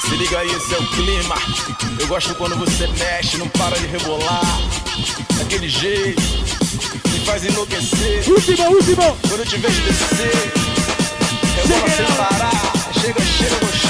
Se 0.00 0.16
liga 0.16 0.40
aí, 0.40 0.48
esse 0.48 0.74
é 0.74 0.78
o 0.78 0.86
clima. 0.88 1.36
Eu 2.00 2.08
gosto 2.08 2.34
quando 2.34 2.56
você 2.56 2.88
mexe, 2.88 3.36
não 3.36 3.48
para 3.50 3.78
de 3.78 3.86
rebolar. 3.86 4.60
Daquele 5.38 5.68
jeito, 5.68 6.20
me 6.20 7.20
faz 7.24 7.44
enlouquecer. 7.44 8.28
Última, 8.28 8.68
última! 8.68 9.16
Quando 9.28 9.38
eu 9.38 9.46
te 9.46 9.56
vejo 9.58 9.82
descer, 9.82 10.52
eu 11.56 11.68
vou 11.68 12.16
parar. 12.16 12.50
Chega, 13.00 13.20
chega, 13.20 13.72
chega. 13.78 13.89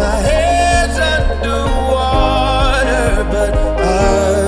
My 0.00 0.16
head's 0.16 0.98
under 0.98 1.60
water, 1.92 3.24
but 3.30 3.52
I. 3.54 4.39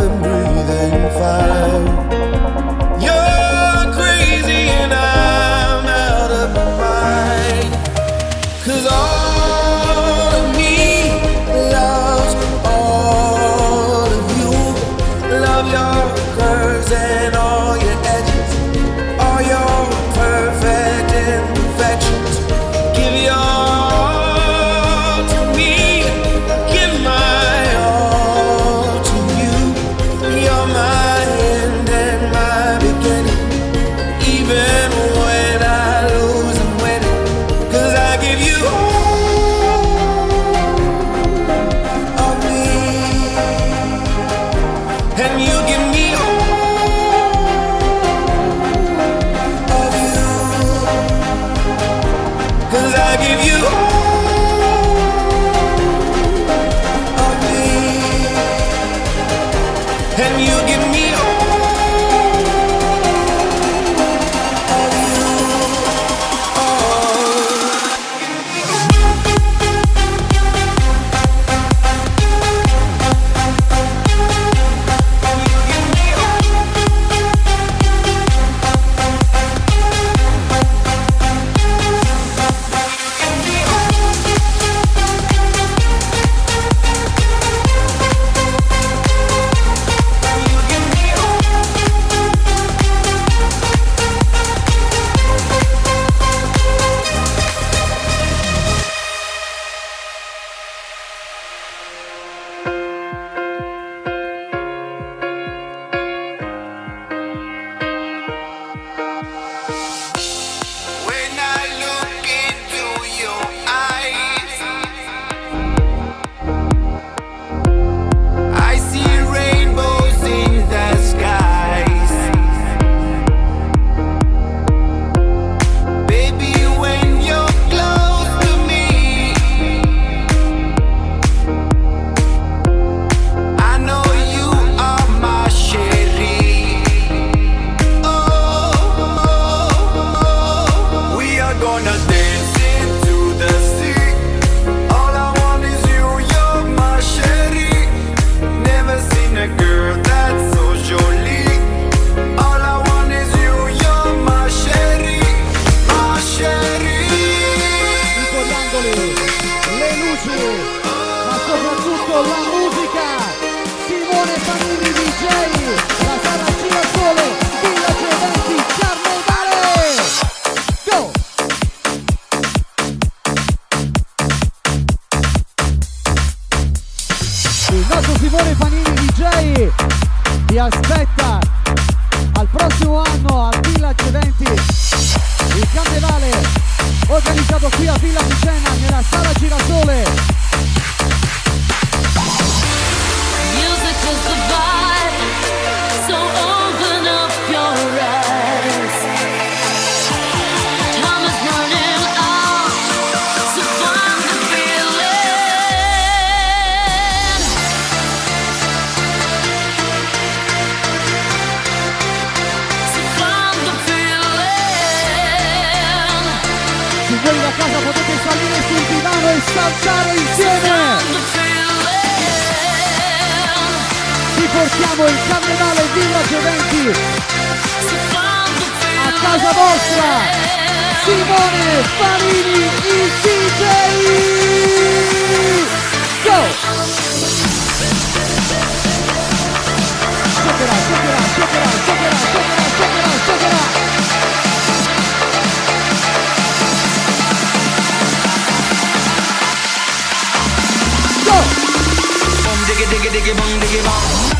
diggy 253.12 253.34
bong 253.36 253.60
diggy 253.60 253.82
bong. 253.84 254.31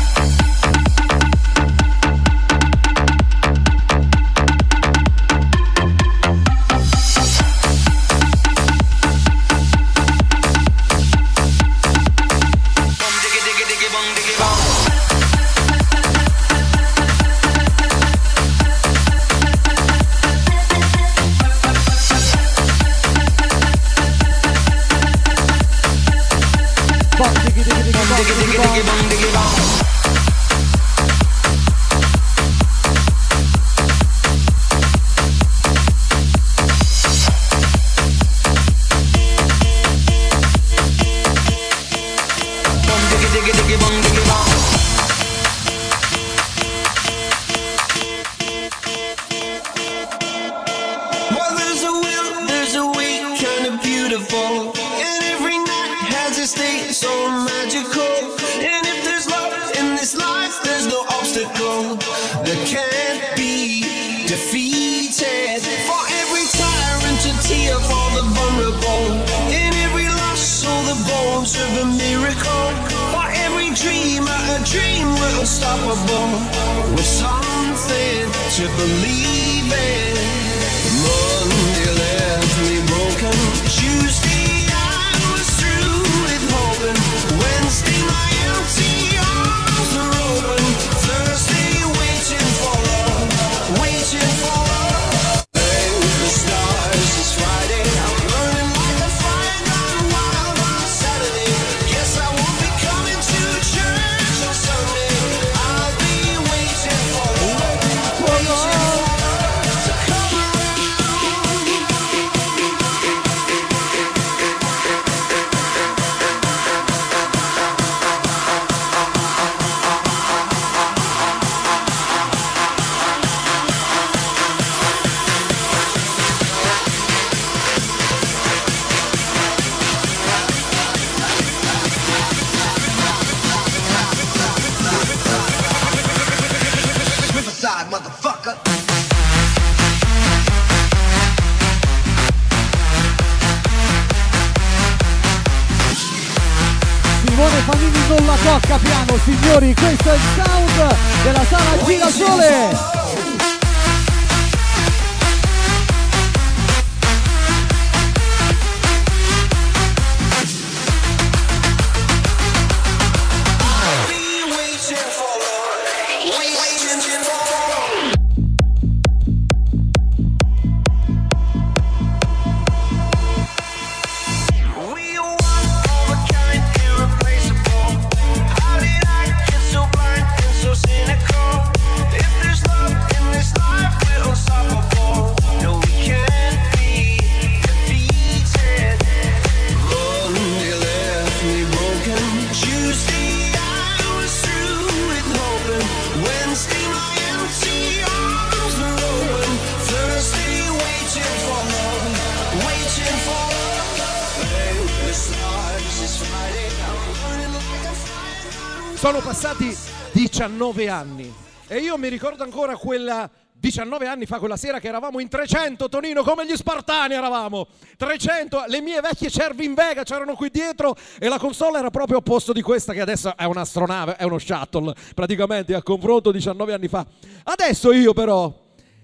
19 210.63 210.87
anni 210.87 211.33
e 211.67 211.79
io 211.79 211.97
mi 211.97 212.07
ricordo 212.07 212.41
ancora 212.41 212.77
quella 212.77 213.29
19 213.51 214.07
anni 214.07 214.25
fa, 214.25 214.39
quella 214.39 214.55
sera 214.55 214.79
che 214.79 214.87
eravamo 214.87 215.19
in 215.19 215.27
300, 215.27 215.89
Tonino, 215.89 216.23
come 216.23 216.45
gli 216.45 216.55
Spartani 216.55 217.15
eravamo. 217.15 217.67
300, 217.97 218.65
le 218.67 218.79
mie 218.79 219.01
vecchie 219.01 219.29
cervi 219.29 219.65
in 219.65 219.73
Vega 219.73 220.03
c'erano 220.03 220.35
qui 220.35 220.49
dietro 220.49 220.95
e 221.19 221.27
la 221.27 221.37
console 221.37 221.79
era 221.79 221.89
proprio 221.89 222.19
a 222.19 222.21
posto 222.21 222.53
di 222.53 222.61
questa 222.61 222.93
che 222.93 223.01
adesso 223.01 223.35
è 223.35 223.43
un'astronave, 223.43 224.15
è 224.15 224.23
uno 224.23 224.37
shuttle, 224.37 224.93
praticamente 225.13 225.75
a 225.75 225.83
confronto 225.83 226.31
19 226.31 226.73
anni 226.73 226.87
fa. 226.87 227.05
Adesso 227.43 227.91
io 227.91 228.13
però 228.13 228.53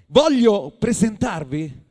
voglio 0.07 0.73
presentarvi 0.79 1.87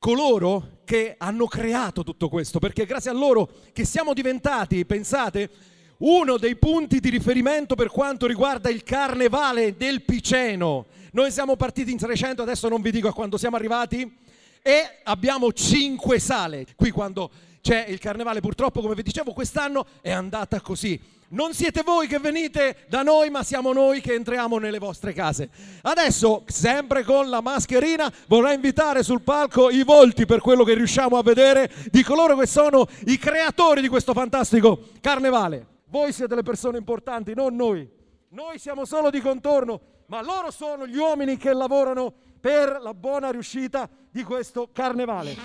coloro 0.00 0.80
che 0.84 1.14
hanno 1.16 1.46
creato 1.46 2.02
tutto 2.02 2.28
questo, 2.28 2.58
perché 2.58 2.86
grazie 2.86 3.10
a 3.10 3.14
loro 3.14 3.48
che 3.72 3.84
siamo 3.84 4.12
diventati, 4.14 4.84
pensate, 4.84 5.50
uno 5.98 6.36
dei 6.36 6.56
punti 6.56 7.00
di 7.00 7.08
riferimento 7.08 7.74
per 7.74 7.88
quanto 7.88 8.26
riguarda 8.26 8.68
il 8.68 8.82
carnevale 8.82 9.76
del 9.76 10.02
Piceno. 10.02 10.86
Noi 11.12 11.30
siamo 11.30 11.56
partiti 11.56 11.90
in 11.90 11.98
300, 11.98 12.42
adesso 12.42 12.68
non 12.68 12.82
vi 12.82 12.90
dico 12.90 13.08
a 13.08 13.14
quando 13.14 13.38
siamo 13.38 13.56
arrivati, 13.56 14.24
e 14.62 14.98
abbiamo 15.04 15.52
cinque 15.52 16.18
sale. 16.18 16.66
Qui 16.74 16.90
quando 16.90 17.30
c'è 17.62 17.86
il 17.88 17.98
carnevale, 17.98 18.40
purtroppo, 18.40 18.80
come 18.80 18.94
vi 18.94 19.02
dicevo, 19.02 19.32
quest'anno 19.32 19.86
è 20.00 20.10
andata 20.10 20.60
così. 20.60 21.00
Non 21.28 21.54
siete 21.54 21.82
voi 21.82 22.06
che 22.06 22.18
venite 22.18 22.84
da 22.88 23.02
noi, 23.02 23.30
ma 23.30 23.42
siamo 23.42 23.72
noi 23.72 24.00
che 24.00 24.14
entriamo 24.14 24.58
nelle 24.58 24.78
vostre 24.78 25.12
case. 25.12 25.48
Adesso, 25.82 26.44
sempre 26.46 27.02
con 27.02 27.28
la 27.28 27.40
mascherina, 27.40 28.12
vorrei 28.26 28.54
invitare 28.54 29.02
sul 29.02 29.22
palco 29.22 29.70
i 29.70 29.82
volti 29.82 30.26
per 30.26 30.40
quello 30.40 30.62
che 30.62 30.74
riusciamo 30.74 31.16
a 31.16 31.22
vedere 31.22 31.72
di 31.90 32.02
coloro 32.02 32.36
che 32.36 32.46
sono 32.46 32.86
i 33.06 33.18
creatori 33.18 33.80
di 33.80 33.88
questo 33.88 34.12
fantastico 34.12 34.88
carnevale. 35.00 35.75
Voi 35.88 36.12
siete 36.12 36.34
le 36.34 36.42
persone 36.42 36.78
importanti, 36.78 37.32
non 37.34 37.54
noi. 37.54 37.88
Noi 38.30 38.58
siamo 38.58 38.84
solo 38.84 39.08
di 39.08 39.20
contorno, 39.20 39.80
ma 40.06 40.20
loro 40.20 40.50
sono 40.50 40.84
gli 40.86 40.96
uomini 40.96 41.36
che 41.36 41.52
lavorano 41.52 42.12
per 42.40 42.80
la 42.82 42.92
buona 42.92 43.30
riuscita 43.30 43.88
di 44.10 44.24
questo 44.24 44.68
carnevale. 44.72 45.36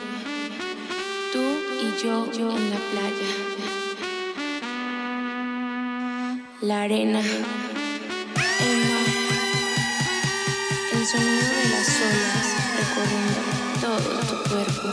Tú 1.32 1.40
y 1.40 1.96
yo 2.02 2.26
en 2.26 2.70
la 2.70 2.80
playa. 2.92 3.28
La 6.62 6.82
arena, 6.82 7.20
el 7.20 7.52
el 10.92 11.06
sonido 11.06 11.48
de 11.56 11.70
las 11.70 12.02
olas 12.02 12.48
recorriendo 12.78 13.40
todo 13.80 14.10
tu 14.28 14.36
cuerpo. 14.50 14.90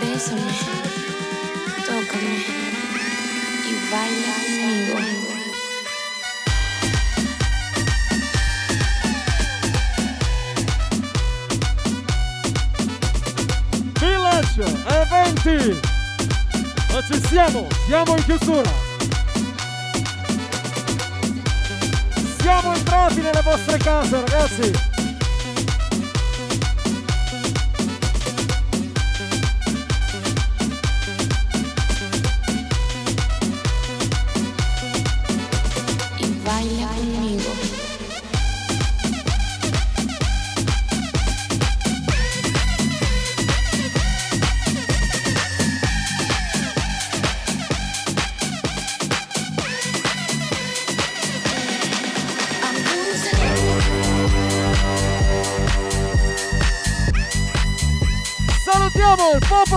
Bésame, 0.00 0.52
tócame 1.86 2.81
Eventi! 14.86 15.80
Ma 16.92 17.02
ci 17.02 17.26
siamo, 17.26 17.66
siamo 17.86 18.16
in 18.16 18.24
chiusura. 18.24 18.70
Siamo 22.38 22.74
entrati 22.74 23.20
nelle 23.20 23.40
vostre 23.42 23.78
case, 23.78 24.20
ragazzi. 24.20 24.91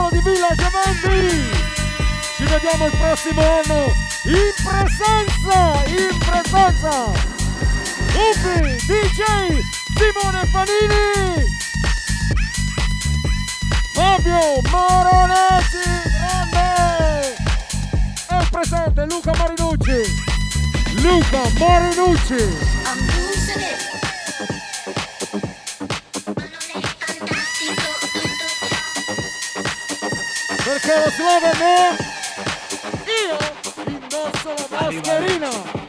Popolo 0.05 0.09
di 0.11 0.21
Villa 0.29 0.53
Giovanni! 0.55 1.49
Ci 2.35 2.43
vediamo 2.43 2.85
il 2.85 2.91
prossimo 2.97 3.41
anno 3.41 3.93
in 4.25 4.53
presenza! 4.63 5.83
In 5.87 6.17
presenza! 6.19 7.11
Ubi, 8.13 8.75
DJ, 8.85 9.61
Simone 9.95 10.45
Fanini! 10.51 11.45
Fabio 13.93 14.61
Maronati, 14.69 15.85
grande! 16.03 17.35
Il 18.29 18.47
presente 18.51 19.05
Luca 19.05 19.31
Marinucci! 19.37 19.99
Luca 21.01 21.41
Marinucci! 21.57 23.14
Perché 30.85 31.03
lo 31.03 31.09
slogan 31.09 31.61
è 31.61 31.97
Io 33.07 33.37
indosso 33.87 34.53
la 34.53 34.67
mascherina! 34.69 35.84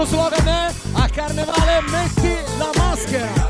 Nostro 0.00 0.06
slogan 0.06 0.48
è 0.48 0.72
a 0.92 1.08
carnevale 1.08 1.80
metti 1.90 2.34
la 2.56 2.70
maschera. 2.76 3.48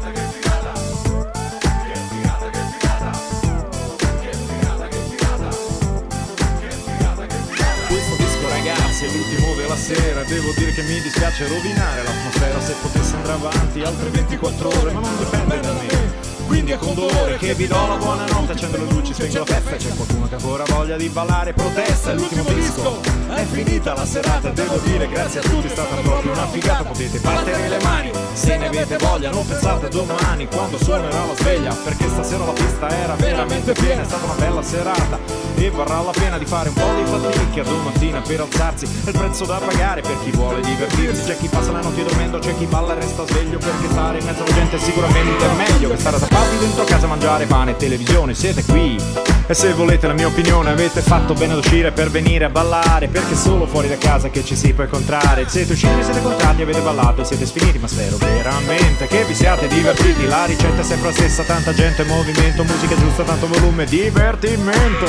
Ragazzi 8.49 9.05
è 9.07 9.11
l'ultimo 9.11 9.55
della 9.55 9.77
sera 9.77 10.23
Devo 10.25 10.53
dire 10.55 10.73
che 10.73 10.83
mi 10.83 11.01
dispiace 11.01 11.47
rovinare 11.47 12.03
l'atmosfera 12.03 12.61
Se 12.61 12.75
potesse 12.83 13.15
andare 13.15 13.33
avanti 13.33 13.83
altre 13.83 14.11
24 14.11 14.69
ore 14.69 14.93
Ma 14.93 15.01
non 15.01 15.17
dipende 15.17 15.61
da 15.61 15.73
me 15.73 16.00
quindi 16.51 16.73
è 16.73 16.79
con 16.79 16.95
dolore 16.95 17.37
che 17.37 17.55
vi 17.55 17.69
do 17.69 17.87
la 17.87 17.95
buonanotte 17.95 18.53
Accendo 18.53 18.77
le 18.79 18.91
luci, 18.91 19.15
spengo 19.15 19.39
la 19.39 19.45
festa. 19.45 19.77
C'è 19.77 19.95
qualcuno 19.95 20.27
che 20.27 20.35
ancora 20.35 20.65
voglia 20.67 20.97
di 20.97 21.09
ballare 21.09 21.53
Protesta, 21.53 22.11
è 22.11 22.15
l'ultimo 22.15 22.51
disco. 22.51 23.01
È 23.29 23.45
finita 23.45 23.95
la 23.95 24.05
serata 24.05 24.51
Devo 24.51 24.77
dire 24.79 25.09
grazie 25.09 25.39
a 25.39 25.43
tutti 25.43 25.69
È 25.69 25.71
stata 25.71 25.95
proprio 26.03 26.33
una 26.33 26.49
figata 26.49 26.83
Potete 26.83 27.19
battere 27.21 27.69
le 27.69 27.79
mani 27.83 28.11
Se 28.33 28.57
ne 28.57 28.67
avete 28.67 28.97
voglia 28.97 29.31
Non 29.31 29.47
pensate 29.47 29.87
a 29.87 29.89
domani 29.89 30.49
Quando 30.49 30.77
suonerà 30.79 31.25
la 31.25 31.35
sveglia 31.37 31.73
Perché 31.73 32.09
stasera 32.09 32.45
la 32.45 32.53
pista 32.53 32.89
era 32.89 33.15
veramente 33.15 33.73
piena 33.73 34.03
È 34.03 34.05
stata 34.05 34.25
una 34.25 34.35
bella 34.35 34.63
serata 34.63 35.40
E 35.61 35.69
varrà 35.69 36.01
la 36.01 36.11
pena 36.11 36.39
di 36.39 36.47
fare 36.47 36.71
un 36.71 36.75
po' 36.75 36.89
di 36.97 37.05
fatica 37.05 37.63
Domattina 37.63 38.23
per 38.23 38.41
alzarsi. 38.41 38.87
È 38.87 39.11
il 39.11 39.19
prezzo 39.19 39.45
da 39.45 39.59
pagare 39.59 40.01
per 40.01 40.17
chi 40.23 40.31
vuole 40.31 40.63
divertirsi. 40.63 41.25
C'è 41.25 41.37
chi 41.37 41.49
passa 41.49 41.71
la 41.71 41.83
notte 41.83 42.03
dormendo 42.03 42.39
C'è 42.39 42.57
chi 42.57 42.65
balla 42.65 42.97
e 42.97 43.01
resta 43.01 43.27
sveglio 43.27 43.59
Perché 43.59 43.89
stare 43.91 44.19
in 44.19 44.25
mezzo 44.25 44.43
alla 44.43 44.55
gente 44.55 44.77
è 44.77 44.79
sicuramente 44.79 45.47
meglio 45.57 45.91
Che 45.91 45.99
stare 45.99 46.19
tappati 46.19 46.57
dentro 46.59 46.85
casa 46.85 47.05
a 47.05 47.09
mangiare 47.09 47.45
pane 47.45 47.73
e 47.73 47.77
televisione. 47.77 48.35
Siete 48.35 48.65
qui 48.65 49.30
e 49.51 49.55
se 49.55 49.73
volete 49.73 50.07
la 50.07 50.13
mia 50.13 50.29
opinione 50.29 50.71
avete 50.71 51.01
fatto 51.01 51.35
bene 51.35 51.55
ad 51.55 51.59
uscire 51.59 51.91
per 51.91 52.09
venire 52.09 52.45
a 52.45 52.51
ballare 52.51 53.09
Perché 53.09 53.33
è 53.33 53.37
solo 53.37 53.67
fuori 53.67 53.89
da 53.89 53.99
casa 53.99 54.31
che 54.31 54.45
ci 54.45 54.55
si 54.55 54.73
può 54.73 54.85
incontrare 54.85 55.49
Siete 55.49 55.73
usciti, 55.73 56.05
siete 56.05 56.21
incontrati, 56.21 56.63
avete 56.63 56.81
ballato 56.81 57.23
e 57.23 57.25
siete 57.25 57.47
sfiniti 57.47 57.79
Ma 57.79 57.89
spero 57.89 58.17
veramente 58.19 59.09
che 59.09 59.25
vi 59.25 59.35
siate 59.35 59.67
divertiti 59.67 60.25
La 60.27 60.45
ricetta 60.45 60.83
è 60.83 60.85
sempre 60.85 61.09
la 61.09 61.15
stessa, 61.15 61.43
tanta 61.43 61.75
gente, 61.75 62.05
movimento 62.05 62.63
Musica 62.63 62.95
giusta, 62.95 63.25
tanto 63.25 63.49
volume, 63.49 63.87
divertimento 63.87 65.07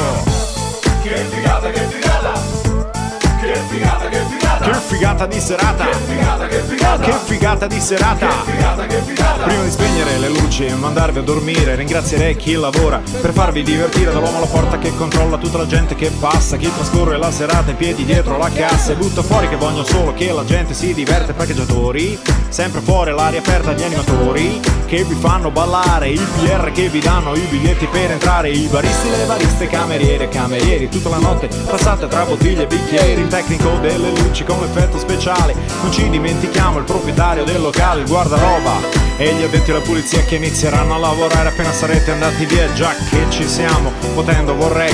Che 1.04 1.16
figata, 1.30 1.70
che 1.70 1.82
figata! 1.82 2.34
Che 3.42 3.60
figata, 3.70 4.10
che 4.10 4.18
figata! 4.18 4.41
Che 4.62 4.74
figata 4.74 5.26
di 5.26 5.40
serata! 5.40 5.86
Che 5.86 5.98
figata, 6.06 6.48
che 6.48 6.62
figata! 6.62 7.04
Che 7.04 7.18
figata 7.26 7.68
di 7.68 7.80
serata! 7.80 8.28
Che 8.28 8.52
figata, 8.52 8.86
che 8.86 9.02
figata! 9.02 9.44
Prima 9.44 9.64
di 9.64 9.72
spegnere 9.72 10.20
le 10.20 10.30
luci 10.30 10.66
e 10.66 10.76
mandarvi 10.76 11.18
a 11.18 11.22
dormire 11.24 11.76
Ringrazierei 11.76 12.36
chi 12.36 12.54
lavora 12.54 13.02
per 13.22 13.34
farvi 13.34 13.64
divertire 13.64 14.12
Dall'uomo 14.12 14.38
alla 14.38 14.46
porta 14.46 14.78
che 14.78 14.96
controlla 14.96 15.38
tutta 15.38 15.58
la 15.58 15.66
gente 15.66 15.96
che 15.96 16.12
passa 16.12 16.58
Chi 16.58 16.72
trascorre 16.72 17.18
la 17.18 17.32
serata 17.32 17.72
in 17.72 17.78
piedi 17.78 18.06
dietro 18.06 18.38
la 18.38 18.52
cassa 18.54 18.92
E 18.92 18.96
butta 18.96 19.24
fuori 19.24 19.50
che 19.50 19.56
voglio 19.56 19.84
solo 19.84 20.14
che 20.14 20.32
la 20.32 20.46
gente 20.46 20.76
si 20.76 20.94
diverte 20.94 21.34
Parcheggiatori, 21.34 22.20
sempre 22.50 22.82
fuori 22.82 23.12
l'aria 23.12 23.40
aperta 23.40 23.74
gli 23.74 23.82
animatori 23.82 24.60
Che 24.86 25.04
vi 25.04 25.16
fanno 25.16 25.50
ballare, 25.50 26.10
il 26.10 26.28
PR 26.38 26.72
che 26.72 26.88
vi 26.90 27.00
danno 27.00 27.34
i 27.34 27.48
biglietti 27.50 27.88
per 27.88 28.12
entrare 28.12 28.52
I 28.52 28.68
baristi, 28.68 29.10
le 29.10 29.26
bariste, 29.26 29.68
cameriere 29.68 30.30
camerieri 30.30 30.88
Tutta 30.88 31.10
la 31.10 31.18
notte 31.18 31.48
passate 31.66 32.08
tra 32.08 32.26
bottiglie 32.26 32.64
e 32.64 32.68
bicchieri 32.68 33.22
Il 33.22 33.28
tecnico 33.28 33.80
delle 33.82 34.12
luci 34.12 34.44
con 34.52 34.62
l'effetto 34.62 35.00
speciale. 35.00 35.56
Non 35.82 35.92
ci 35.92 36.10
dimentichiamo 36.10 36.78
il 36.78 36.84
proprietario 36.84 37.44
del 37.44 37.62
locale, 37.62 38.02
il 38.02 38.08
guardaroba 38.08 38.80
e 39.18 39.34
gli 39.34 39.44
addetti 39.44 39.72
alla 39.72 39.82
pulizia 39.82 40.24
che 40.24 40.36
inizieranno 40.36 40.96
a 40.96 40.98
lavorare 40.98 41.50
appena 41.50 41.72
sarete 41.72 42.12
andati 42.12 42.46
via. 42.46 42.72
Già 42.74 42.94
che 43.10 43.26
ci 43.30 43.48
siamo, 43.48 43.92
potendo 44.14 44.56
vorrei 44.56 44.94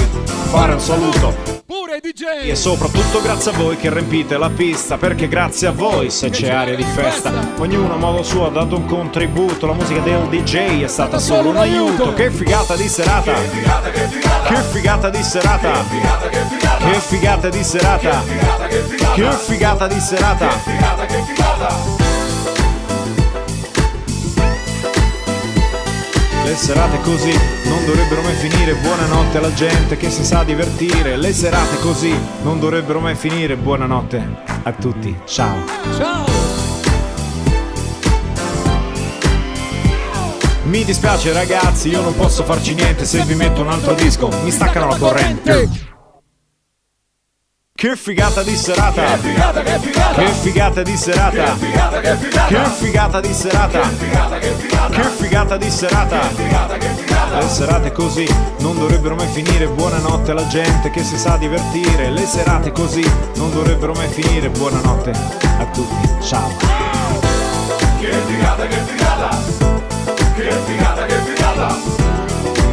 fare 0.49 0.73
un 0.73 0.79
saluto 0.79 1.56
Pure 1.77 1.99
DJ! 1.99 2.49
e 2.49 2.55
soprattutto 2.55 3.21
grazie 3.21 3.51
a 3.51 3.53
voi 3.53 3.77
che 3.77 3.93
riempite 3.93 4.35
la 4.35 4.49
pista 4.49 4.97
Perché 4.97 5.27
grazie 5.27 5.67
a 5.67 5.71
voi 5.71 6.09
se 6.09 6.31
c'è 6.31 6.49
aria 6.49 6.75
di 6.75 6.83
festa 6.83 7.31
Ognuno 7.59 7.93
a 7.93 7.97
modo 7.97 8.23
suo 8.23 8.47
ha 8.47 8.49
dato 8.49 8.77
un 8.77 8.85
contributo. 8.85 9.67
La 9.67 9.73
musica 9.73 9.99
del 9.99 10.27
DJ 10.27 10.83
è 10.83 10.87
stata 10.87 11.19
solo 11.19 11.49
un 11.49 11.57
aiuto. 11.57 12.13
Che 12.13 12.31
figata 12.31 12.75
di 12.75 12.87
serata. 12.87 13.33
Che 13.33 14.55
figata 14.71 15.09
di 15.09 15.23
serata. 15.23 15.83
Che 16.79 16.99
figata 16.99 17.49
di 17.49 17.63
serata. 17.63 18.23
Che 19.13 19.31
figata 19.31 19.87
di 19.87 19.99
serata. 19.99 20.49
Le 26.43 26.55
serate 26.55 27.01
così 27.01 27.56
non 27.77 27.85
dovrebbero 27.85 28.21
mai 28.21 28.33
finire, 28.33 28.73
buonanotte 28.73 29.37
alla 29.37 29.53
gente 29.53 29.97
che 29.97 30.09
si 30.09 30.25
sa 30.25 30.43
divertire. 30.43 31.15
Le 31.15 31.31
serate 31.31 31.77
così 31.79 32.13
non 32.41 32.59
dovrebbero 32.59 32.99
mai 32.99 33.13
finire, 33.13 33.55
buonanotte 33.55 34.27
a 34.63 34.71
tutti. 34.71 35.15
Ciao. 35.25 35.57
Ciao! 35.95 36.25
Mi 40.63 40.83
dispiace 40.83 41.31
ragazzi, 41.31 41.89
io 41.89 42.01
non 42.01 42.15
posso 42.15 42.43
farci 42.43 42.73
niente 42.73 43.05
se 43.05 43.23
vi 43.23 43.35
metto 43.35 43.61
un 43.61 43.69
altro 43.69 43.93
disco, 43.93 44.29
mi 44.43 44.51
staccano 44.51 44.87
la 44.87 44.97
corrente. 44.97 45.86
Che 47.77 47.95
figata 47.95 48.41
di 48.41 48.55
serata! 48.55 49.03
Che 49.19 50.25
figata, 50.41 50.81
di 50.81 50.97
serata! 50.97 51.55
Che 52.47 52.63
figata, 52.79 53.19
di 53.21 53.31
serata! 53.31 53.81
Che 54.89 55.03
figata, 55.19 55.57
di 55.57 55.69
serata! 55.69 56.21
Le 57.39 57.47
serate 57.47 57.91
così 57.91 58.27
non 58.61 58.79
dovrebbero 58.79 59.13
mai 59.13 59.27
finire, 59.27 59.67
buonanotte 59.67 60.31
alla 60.31 60.47
gente 60.47 60.89
che 60.89 61.03
si 61.03 61.19
sa 61.19 61.37
divertire. 61.37 62.09
Le 62.09 62.25
serate 62.25 62.71
così 62.71 63.07
non 63.35 63.51
dovrebbero 63.51 63.93
mai 63.93 64.07
finire, 64.07 64.49
buonanotte 64.49 65.11
a 65.11 65.65
tutti. 65.65 66.09
Ciao! 66.25 66.49
Che 67.99 68.11
figata, 68.25 68.65
che 68.65 68.77
figata! 68.87 69.37
Che 70.33 70.51
figata, 70.65 71.05
che 71.05 71.15
figata! 71.19 71.77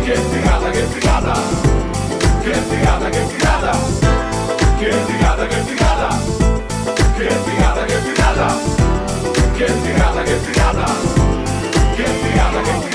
Che 0.02 0.16
figata, 0.32 0.70
che 0.70 0.82
figata! 0.84 1.40
Che 2.40 2.52
figata, 2.54 3.08
che 3.10 3.26
figata! 3.26 4.03
fregada, 5.48 6.08
que 7.16 7.28
fregada, 7.44 7.86
que 7.86 7.94
fregada, 7.94 8.48
que 9.56 9.66
fregada, 9.66 10.24
que 11.96 12.04
que. 12.04 12.93